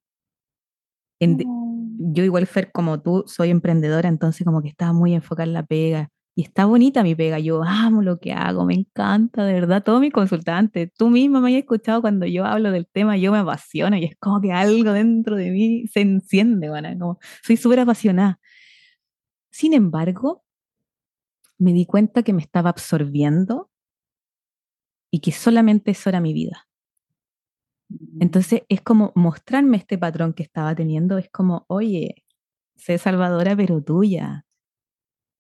En 1.20 1.38
Mm. 1.38 2.14
yo 2.14 2.24
igual, 2.24 2.46
Fer, 2.46 2.72
como 2.72 3.02
tú, 3.02 3.24
soy 3.26 3.50
emprendedora, 3.50 4.08
entonces 4.10 4.46
como 4.46 4.62
que 4.62 4.70
estaba 4.70 4.94
muy 4.94 5.14
enfocada 5.14 5.48
en 5.48 5.54
la 5.54 5.66
pega. 5.66 6.10
Y 6.38 6.42
está 6.44 6.66
bonita 6.66 7.02
mi 7.02 7.16
pega, 7.16 7.40
yo 7.40 7.64
amo 7.64 8.02
lo 8.02 8.20
que 8.20 8.34
hago, 8.34 8.66
me 8.66 8.74
encanta, 8.74 9.46
de 9.46 9.54
verdad, 9.54 9.82
todo 9.84 10.02
mi 10.02 10.12
consultante, 10.12 10.88
tú 10.88 11.10
misma 11.10 11.40
me 11.40 11.54
has 11.54 11.60
escuchado 11.60 12.02
cuando 12.02 12.26
yo 12.26 12.44
hablo 12.46 12.72
del 12.72 12.88
tema, 12.88 13.16
yo 13.16 13.32
me 13.32 13.38
apasiono 13.38 13.96
y 13.96 14.04
es 14.04 14.18
como 14.20 14.42
que 14.42 14.52
algo 14.52 14.92
dentro 14.92 15.38
de 15.38 15.50
mí 15.52 15.88
se 15.88 16.02
enciende, 16.02 16.68
bueno, 16.70 16.90
como 17.00 17.20
soy 17.42 17.56
súper 17.56 17.80
apasionada. 17.80 18.40
Sin 19.52 19.74
embargo, 19.74 20.44
me 21.58 21.74
di 21.74 21.86
cuenta 21.86 22.24
que 22.24 22.34
me 22.34 22.42
estaba 22.42 22.70
absorbiendo 22.70 23.70
y 25.12 25.20
que 25.20 25.32
solamente 25.32 25.92
eso 25.92 26.10
era 26.10 26.20
mi 26.20 26.34
vida. 26.34 26.68
Entonces 28.20 28.64
es 28.70 28.82
como 28.82 29.12
mostrarme 29.16 29.78
este 29.78 29.98
patrón 29.98 30.34
que 30.34 30.44
estaba 30.44 30.76
teniendo, 30.76 31.18
es 31.18 31.30
como, 31.30 31.66
oye, 31.68 32.24
sé 32.76 32.98
salvadora 32.98 33.56
pero 33.56 33.82
tuya. 33.84 34.45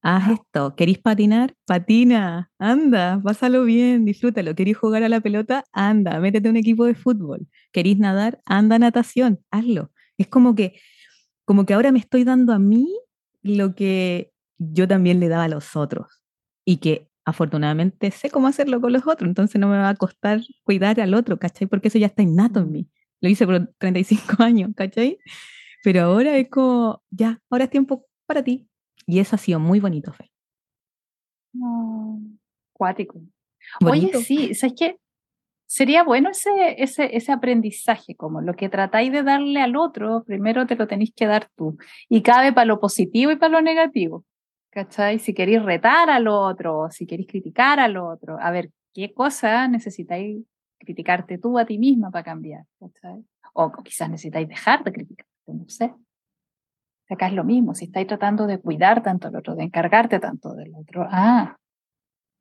Haz 0.08 0.30
esto, 0.30 0.76
¿querís 0.76 1.00
patinar? 1.00 1.56
Patina, 1.66 2.52
anda, 2.60 3.20
pásalo 3.24 3.64
bien, 3.64 4.06
disfrútalo. 4.06 4.54
¿Querís 4.54 4.78
jugar 4.78 5.02
a 5.02 5.10
la 5.10 5.20
pelota? 5.20 5.64
Anda, 5.74 6.20
métete 6.20 6.48
a 6.48 6.52
un 6.52 6.58
equipo 6.58 6.86
de 6.86 6.94
fútbol. 6.94 7.48
¿Querís 7.72 7.98
nadar? 7.98 8.40
Anda 8.46 8.76
a 8.76 8.80
natación, 8.80 9.40
hazlo. 9.50 9.92
Es 10.20 10.28
como 10.28 10.54
que, 10.54 10.80
como 11.46 11.66
que 11.66 11.74
ahora 11.74 11.92
me 11.92 12.00
estoy 12.00 12.24
dando 12.24 12.54
a 12.54 12.60
mí 12.60 12.88
lo 13.44 13.76
que 13.76 14.32
yo 14.60 14.88
también 14.88 15.20
le 15.20 15.28
daba 15.30 15.46
a 15.46 15.48
los 15.50 15.76
otros 15.76 16.22
y 16.66 16.78
que 16.78 17.10
afortunadamente 17.26 18.12
sé 18.12 18.30
cómo 18.30 18.48
hacerlo 18.48 18.82
con 18.82 18.94
los 18.94 19.08
otros, 19.08 19.28
entonces 19.28 19.60
no 19.60 19.68
me 19.68 19.78
va 19.78 19.90
a 19.90 19.96
costar 19.96 20.42
cuidar 20.64 21.00
al 21.02 21.16
otro, 21.16 21.40
¿cachai? 21.40 21.68
Porque 21.68 21.88
eso 21.90 21.98
ya 21.98 22.08
está 22.08 22.22
innato 22.24 22.60
en 22.62 22.72
mí. 22.72 22.90
Lo 23.22 23.30
hice 23.30 23.48
por 23.48 23.74
35 23.80 24.36
años, 24.44 24.72
¿cachai? 24.76 25.18
Pero 25.84 26.04
ahora 26.04 26.38
es 26.38 26.50
como, 26.50 27.04
ya, 27.12 27.42
ahora 27.50 27.66
es 27.66 27.72
tiempo 27.72 28.06
para 28.28 28.44
ti. 28.44 28.68
Y 29.06 29.20
eso 29.20 29.36
ha 29.36 29.40
sido 29.40 29.60
muy 29.60 29.80
bonito, 29.80 30.12
Fe. 30.14 30.32
No. 31.54 32.20
Cuático. 32.74 33.22
Bonito. 33.80 34.18
Oye, 34.18 34.26
sí, 34.26 34.54
¿sabes 34.54 34.76
qué? 34.78 34.98
Sería 35.68 36.04
bueno 36.04 36.30
ese, 36.30 36.82
ese, 36.82 37.16
ese 37.16 37.32
aprendizaje, 37.32 38.16
como 38.16 38.42
lo 38.42 38.54
que 38.54 38.70
tratáis 38.70 39.12
de 39.12 39.24
darle 39.24 39.62
al 39.62 39.76
otro, 39.76 40.24
primero 40.24 40.68
te 40.68 40.76
lo 40.76 40.88
tenéis 40.88 41.14
que 41.16 41.26
dar 41.26 41.50
tú. 41.56 41.78
Y 42.08 42.22
cabe 42.22 42.54
para 42.54 42.66
lo 42.66 42.80
positivo 42.80 43.32
y 43.32 43.36
para 43.36 43.54
lo 43.54 43.62
negativo. 43.62 44.24
¿Cachai? 44.70 45.20
Si 45.20 45.34
queréis 45.34 45.64
retar 45.64 46.10
al 46.10 46.28
otro, 46.28 46.90
si 46.92 47.08
queréis 47.08 47.30
criticar 47.30 47.80
al 47.80 47.98
otro, 47.98 48.38
a 48.40 48.52
ver, 48.52 48.72
¿qué 48.94 49.14
cosa 49.14 49.68
necesitáis 49.68 50.44
criticarte 50.78 51.38
tú 51.38 51.58
a 51.58 51.66
ti 51.66 51.78
misma 51.78 52.12
para 52.12 52.26
cambiar? 52.26 52.66
¿Cachai? 52.80 53.24
O 53.54 53.72
quizás 53.84 54.10
necesitáis 54.10 54.48
dejar 54.50 54.84
de 54.84 54.92
criticarte, 54.92 55.32
no 55.48 55.68
sé. 55.70 55.94
Acá 57.10 57.28
es 57.28 57.34
lo 57.34 57.44
mismo, 57.44 57.76
si 57.76 57.86
estáis 57.86 58.08
tratando 58.08 58.48
de 58.48 58.60
cuidar 58.60 59.04
tanto 59.04 59.28
al 59.28 59.36
otro, 59.36 59.56
de 59.56 59.64
encargarte 59.64 60.20
tanto 60.20 60.54
del 60.56 60.74
otro, 60.76 61.06
ah, 61.10 61.56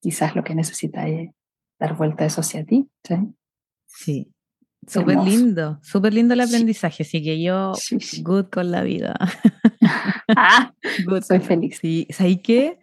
quizás 0.00 0.34
lo 0.34 0.42
que 0.42 0.54
necesitáis 0.54 1.28
es 1.28 1.34
dar 1.78 1.96
vuelta 1.96 2.24
eso 2.24 2.40
hacia 2.40 2.64
ti. 2.64 2.88
¿sí? 3.06 3.14
Sí, 3.86 4.32
súper 4.86 5.18
lindo, 5.18 5.78
súper 5.82 6.14
lindo 6.14 6.32
el 6.34 6.40
aprendizaje, 6.40 7.02
así 7.02 7.22
que 7.22 7.42
yo, 7.42 7.74
Sí, 7.74 8.00
sí. 8.00 8.22
good 8.22 8.46
con 8.50 8.70
la 8.70 8.82
vida. 8.82 9.14
Ah, 10.36 10.72
Good. 11.06 11.22
soy 11.22 11.40
feliz. 11.40 11.78
Sí, 11.80 12.06
¿sabes 12.10 12.38
qué? 12.42 12.78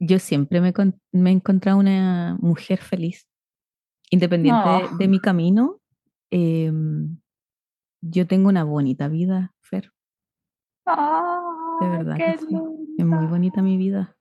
Yo 0.00 0.18
siempre 0.18 0.60
me, 0.60 0.72
me 1.12 1.30
he 1.30 1.32
encontrado 1.32 1.78
una 1.78 2.36
mujer 2.40 2.78
feliz, 2.80 3.26
independiente 4.10 4.66
de, 4.68 4.84
Oh. 4.84 4.96
de 4.96 5.08
mi 5.08 5.20
camino. 5.20 5.80
em, 6.30 7.18
yo 8.00 8.26
tengo 8.26 8.48
una 8.48 8.64
bonita 8.64 9.08
vida, 9.08 9.54
De 11.80 11.88
verdad 11.88 12.16
qué 12.16 12.32
que 12.32 12.38
sí. 12.38 12.46
linda. 12.48 12.62
Es 12.98 13.06
muy 13.06 13.26
bonita 13.26 13.62
mi 13.62 13.76
vida. 13.76 14.16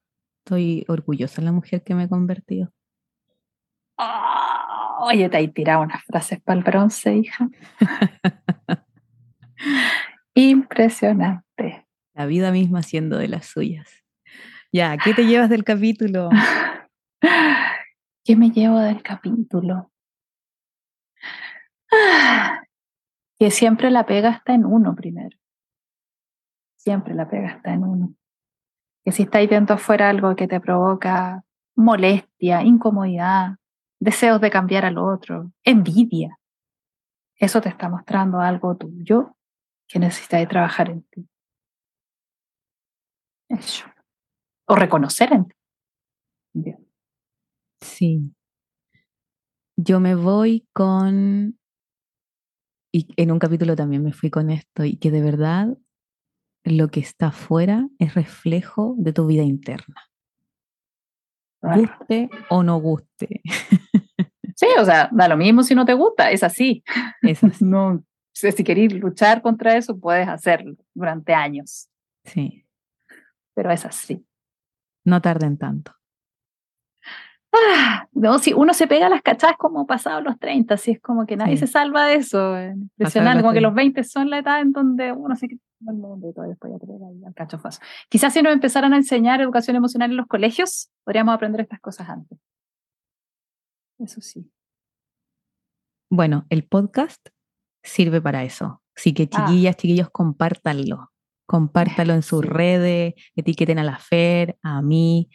Estoy 0.45 0.86
orgullosa 0.88 1.41
de 1.41 1.45
la 1.45 1.51
mujer 1.51 1.84
que 1.84 1.95
me 1.95 2.03
he 2.03 2.10
convertido. 2.10 2.71
Ah, 3.97 4.97
oye, 5.01 5.27
te 5.30 5.38
hay 5.38 5.47
tirado 5.47 5.82
unas 5.82 6.03
frases 6.03 6.39
para 6.41 6.58
el 6.60 6.63
bronce, 6.63 7.15
hija. 7.17 7.49
Impresionante. 10.36 11.86
La 12.13 12.25
vida 12.25 12.51
misma 12.51 12.84
siendo 12.84 13.17
de 13.17 13.27
las 13.27 13.45
suyas. 13.47 13.89
Ya, 14.71 14.97
¿qué 14.97 15.13
te 15.13 15.25
llevas 15.25 15.49
del 15.49 15.63
capítulo? 15.63 16.30
¿Qué 18.23 18.36
me 18.36 18.51
llevo 18.51 18.80
del 18.80 19.01
capítulo? 19.01 19.91
Ah, 21.91 22.62
Que 23.39 23.49
siempre 23.51 23.89
la 23.91 24.06
pega 24.06 24.30
está 24.32 24.53
en 24.53 24.65
uno 24.65 24.95
primero. 24.95 25.38
Siempre 26.88 27.13
la 27.13 27.30
pega 27.30 27.50
está 27.50 27.73
en 27.73 27.84
uno. 27.84 28.15
Que 29.04 29.12
si 29.12 29.23
estáis 29.23 29.50
viendo 29.50 29.73
afuera 29.73 30.10
algo 30.10 30.34
que 30.38 30.47
te 30.47 30.62
provoca 30.62 31.43
molestia, 31.76 32.63
incomodidad, 32.63 33.58
deseos 34.00 34.39
de 34.39 34.50
cambiar 34.50 34.86
al 34.86 34.97
otro, 34.97 35.52
envidia, 35.65 36.39
eso 37.36 37.60
te 37.60 37.67
está 37.67 37.89
mostrando 37.89 38.39
algo 38.39 38.78
tuyo 38.78 39.36
que 39.86 40.00
necesitáis 40.00 40.47
trabajar 40.47 40.89
en 40.89 41.04
ti. 41.04 41.28
Eso. 43.50 43.86
O 44.69 44.76
reconocer 44.76 45.34
en 45.34 45.45
ti. 45.45 45.56
Bien. 46.54 46.88
Sí. 47.82 48.34
Yo 49.76 50.00
me 50.00 50.15
voy 50.15 50.65
con, 50.71 51.60
y 52.93 53.13
en 53.17 53.32
un 53.34 53.39
capítulo 53.39 53.76
también 53.76 54.06
me 54.06 54.13
fui 54.13 54.30
con 54.30 54.50
esto, 54.50 54.86
y 54.86 54.95
que 54.95 55.12
de 55.12 55.21
verdad 55.21 55.78
lo 56.71 56.89
que 56.89 56.99
está 56.99 57.27
afuera 57.27 57.88
es 57.99 58.13
reflejo 58.15 58.95
de 58.97 59.13
tu 59.13 59.25
vida 59.27 59.43
interna, 59.43 59.95
guste 61.62 62.30
o 62.49 62.63
no 62.63 62.77
guste. 62.80 63.41
Sí, 64.60 64.65
o 64.80 64.86
sea, 64.86 65.08
da 65.12 65.27
lo 65.27 65.38
mismo 65.38 65.62
si 65.62 65.75
no 65.75 65.86
te 65.86 65.93
gusta, 65.93 66.32
es 66.32 66.41
así. 66.41 66.84
Es 67.21 67.43
así. 67.43 67.63
No, 67.63 68.03
si 68.34 68.51
si 68.51 68.63
queréis 68.63 68.91
luchar 68.91 69.43
contra 69.43 69.77
eso, 69.77 69.99
puedes 69.99 70.27
hacerlo 70.27 70.73
durante 70.95 71.32
años, 71.36 71.89
Sí, 72.25 72.65
pero 73.53 73.69
es 73.71 73.86
así. 73.86 74.25
no 75.06 75.21
tarden 75.21 75.60
tanto. 75.60 75.91
Ah, 77.53 78.08
no, 78.13 78.39
si 78.39 78.53
uno 78.53 78.73
se 78.73 78.88
pega 78.88 79.10
las 79.10 79.21
cachadas 79.21 79.58
como 79.58 79.86
pasados 79.86 80.23
los 80.23 80.39
30, 80.39 80.73
así 80.73 80.91
es 80.91 80.99
como 80.99 81.27
que 81.27 81.38
nadie 81.38 81.56
Sí. 81.58 81.67
se 81.67 81.67
salva 81.73 82.08
de 82.08 82.15
eso. 82.15 82.58
eh, 82.58 82.73
Impresionante, 82.75 83.41
como 83.43 83.53
que 83.53 83.60
30. 83.60 83.67
los 83.69 83.75
20 83.75 84.03
son 84.06 84.30
la 84.32 84.39
edad 84.39 84.60
en 84.62 84.71
donde 84.71 85.12
uno 85.12 85.36
se 85.36 85.47
quita 85.80 85.92
el 85.92 85.98
mundo 85.98 86.30
y 86.30 86.34
todo, 86.34 86.46
y 86.46 86.50
después 86.50 86.74
ya 86.74 86.80
te 86.80 86.88
pega 86.88 87.08
ahí 87.08 87.24
al 87.26 87.34
cachofazo. 87.34 87.80
Quizás 88.10 88.34
si 88.34 88.42
nos 88.42 88.54
empezaran 88.54 88.94
a 88.94 88.98
enseñar 88.98 89.42
educación 89.42 89.76
emocional 89.76 90.12
en 90.12 90.18
los 90.18 90.28
colegios, 90.28 90.90
podríamos 91.04 91.36
aprender 91.36 91.62
estas 91.62 91.80
cosas 91.80 92.10
antes. 92.10 92.38
Eso 94.00 94.22
sí. 94.22 94.50
Bueno, 96.10 96.46
el 96.50 96.63
podcast 96.66 97.28
sirve 97.84 98.22
para 98.22 98.44
eso. 98.44 98.82
Así 98.96 99.13
que 99.13 99.30
Ah. 99.32 99.46
chiquillas, 99.48 99.76
chiquillos, 99.78 100.10
compártanlo. 100.10 101.12
Compártalo 101.46 102.13
en 102.13 102.24
sus 102.24 102.42
Sí. 102.42 102.48
redes, 102.48 103.13
etiqueten 103.36 103.80
a 103.80 103.84
la 103.84 103.98
Fer, 103.98 104.58
a 104.62 104.82
mí. 104.82 105.30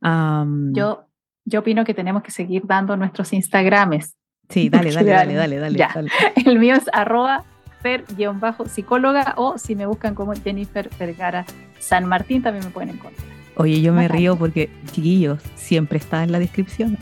am, 0.00 0.72
Yo, 0.74 1.06
yo 1.44 1.60
opino 1.60 1.84
que 1.84 1.94
tenemos 1.94 2.22
que 2.24 2.32
seguir 2.32 2.62
dando 2.66 2.96
nuestros 2.96 3.32
Instagrames. 3.32 4.16
Sí, 4.48 4.68
dale, 4.68 4.90
dale, 4.92 5.10
dale, 5.12 5.34
dale, 5.34 5.56
dale, 5.58 5.78
dale, 5.78 5.94
dale. 5.94 6.10
El 6.44 6.58
mío 6.58 6.74
es 6.74 6.84
arroba 6.92 7.44
fer-psicóloga 7.82 9.34
o 9.36 9.58
si 9.58 9.74
me 9.74 9.86
buscan 9.86 10.14
como 10.14 10.34
Jennifer 10.34 10.88
Vergara 10.98 11.44
San 11.78 12.06
Martín 12.06 12.42
también 12.42 12.64
me 12.64 12.70
pueden 12.70 12.90
encontrar. 12.90 13.26
Oye, 13.56 13.82
yo 13.82 13.92
me 13.92 14.08
río 14.08 14.36
porque, 14.36 14.70
chiquillos, 14.92 15.38
siempre 15.56 15.98
está 15.98 16.24
en 16.24 16.32
la 16.32 16.38
descripción. 16.38 16.96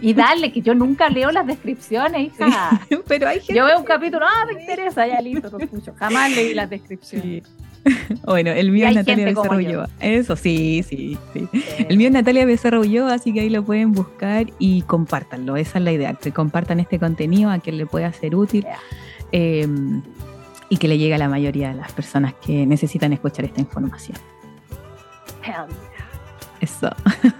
Y 0.00 0.12
dale, 0.12 0.50
que 0.50 0.60
yo 0.60 0.74
nunca 0.74 1.08
leo 1.08 1.30
las 1.30 1.46
descripciones, 1.46 2.32
hija. 2.32 2.80
Pero 3.06 3.28
hay 3.28 3.38
gente... 3.38 3.54
Yo 3.54 3.66
veo 3.66 3.78
un 3.78 3.84
capítulo, 3.84 4.26
ah, 4.26 4.44
me 4.46 4.60
interesa, 4.60 5.06
ya 5.06 5.20
listo, 5.20 5.50
lo 5.50 5.58
escucho. 5.58 5.94
Jamás 5.96 6.34
leí 6.34 6.54
las 6.54 6.68
descripciones. 6.68 7.44
Bueno, 8.24 8.52
el 8.52 8.70
mío 8.70 8.86
es 8.86 8.94
Natalia 8.94 9.24
Becerra. 9.24 9.56
Ulloa. 9.56 9.88
Eso, 9.98 10.36
sí, 10.36 10.84
sí, 10.88 11.18
sí. 11.32 11.48
El 11.88 11.96
mío 11.96 12.06
es 12.06 12.12
Natalia 12.12 12.46
Becerra 12.46 12.78
Ulloa, 12.78 13.14
así 13.14 13.32
que 13.32 13.40
ahí 13.40 13.50
lo 13.50 13.64
pueden 13.64 13.90
buscar 13.90 14.46
y 14.60 14.82
compártanlo. 14.82 15.56
Esa 15.56 15.78
es 15.78 15.84
la 15.84 15.90
idea, 15.90 16.14
que 16.14 16.30
compartan 16.30 16.78
este 16.78 17.00
contenido 17.00 17.50
a 17.50 17.58
quien 17.58 17.78
le 17.78 17.86
pueda 17.86 18.12
ser 18.12 18.36
útil 18.36 18.62
Yeah. 18.62 18.78
Eh, 19.32 19.66
y 20.68 20.76
que 20.76 20.88
le 20.88 20.98
llegue 20.98 21.14
a 21.14 21.18
la 21.18 21.28
mayoría 21.28 21.68
de 21.68 21.74
las 21.74 21.92
personas 21.92 22.34
que 22.34 22.66
necesitan 22.66 23.12
escuchar 23.12 23.44
esta 23.44 23.60
información. 23.60 24.16
Hell 25.44 25.74
Eso. 26.60 26.90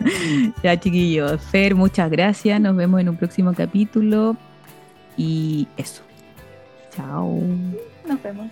ya, 0.62 0.78
chiquillos. 0.78 1.40
Fer, 1.40 1.74
muchas 1.74 2.10
gracias. 2.10 2.60
Nos 2.60 2.76
vemos 2.76 3.00
en 3.00 3.08
un 3.08 3.16
próximo 3.16 3.52
capítulo. 3.54 4.36
Y 5.16 5.68
eso. 5.76 6.02
Chao. 6.94 7.40
Nos 8.06 8.22
vemos. 8.22 8.48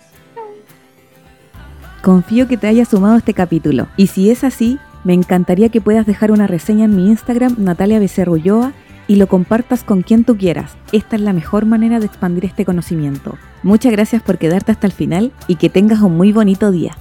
Confío 2.01 2.47
que 2.47 2.57
te 2.57 2.67
haya 2.67 2.85
sumado 2.85 3.17
este 3.17 3.33
capítulo. 3.33 3.87
Y 3.97 4.07
si 4.07 4.31
es 4.31 4.43
así, 4.43 4.79
me 5.03 5.13
encantaría 5.13 5.69
que 5.69 5.81
puedas 5.81 6.05
dejar 6.05 6.31
una 6.31 6.47
reseña 6.47 6.85
en 6.85 6.95
mi 6.95 7.07
Instagram, 7.07 7.55
Natalia 7.59 7.99
Becerra 7.99 8.31
Ulloa, 8.31 8.73
y 9.11 9.17
lo 9.17 9.27
compartas 9.27 9.83
con 9.83 10.03
quien 10.03 10.23
tú 10.23 10.37
quieras. 10.37 10.77
Esta 10.93 11.17
es 11.17 11.21
la 11.21 11.33
mejor 11.33 11.65
manera 11.65 11.99
de 11.99 12.05
expandir 12.05 12.45
este 12.45 12.63
conocimiento. 12.63 13.37
Muchas 13.61 13.91
gracias 13.91 14.21
por 14.21 14.37
quedarte 14.37 14.71
hasta 14.71 14.87
el 14.87 14.93
final 14.93 15.33
y 15.49 15.55
que 15.55 15.67
tengas 15.69 15.99
un 15.99 16.15
muy 16.15 16.31
bonito 16.31 16.71
día. 16.71 16.95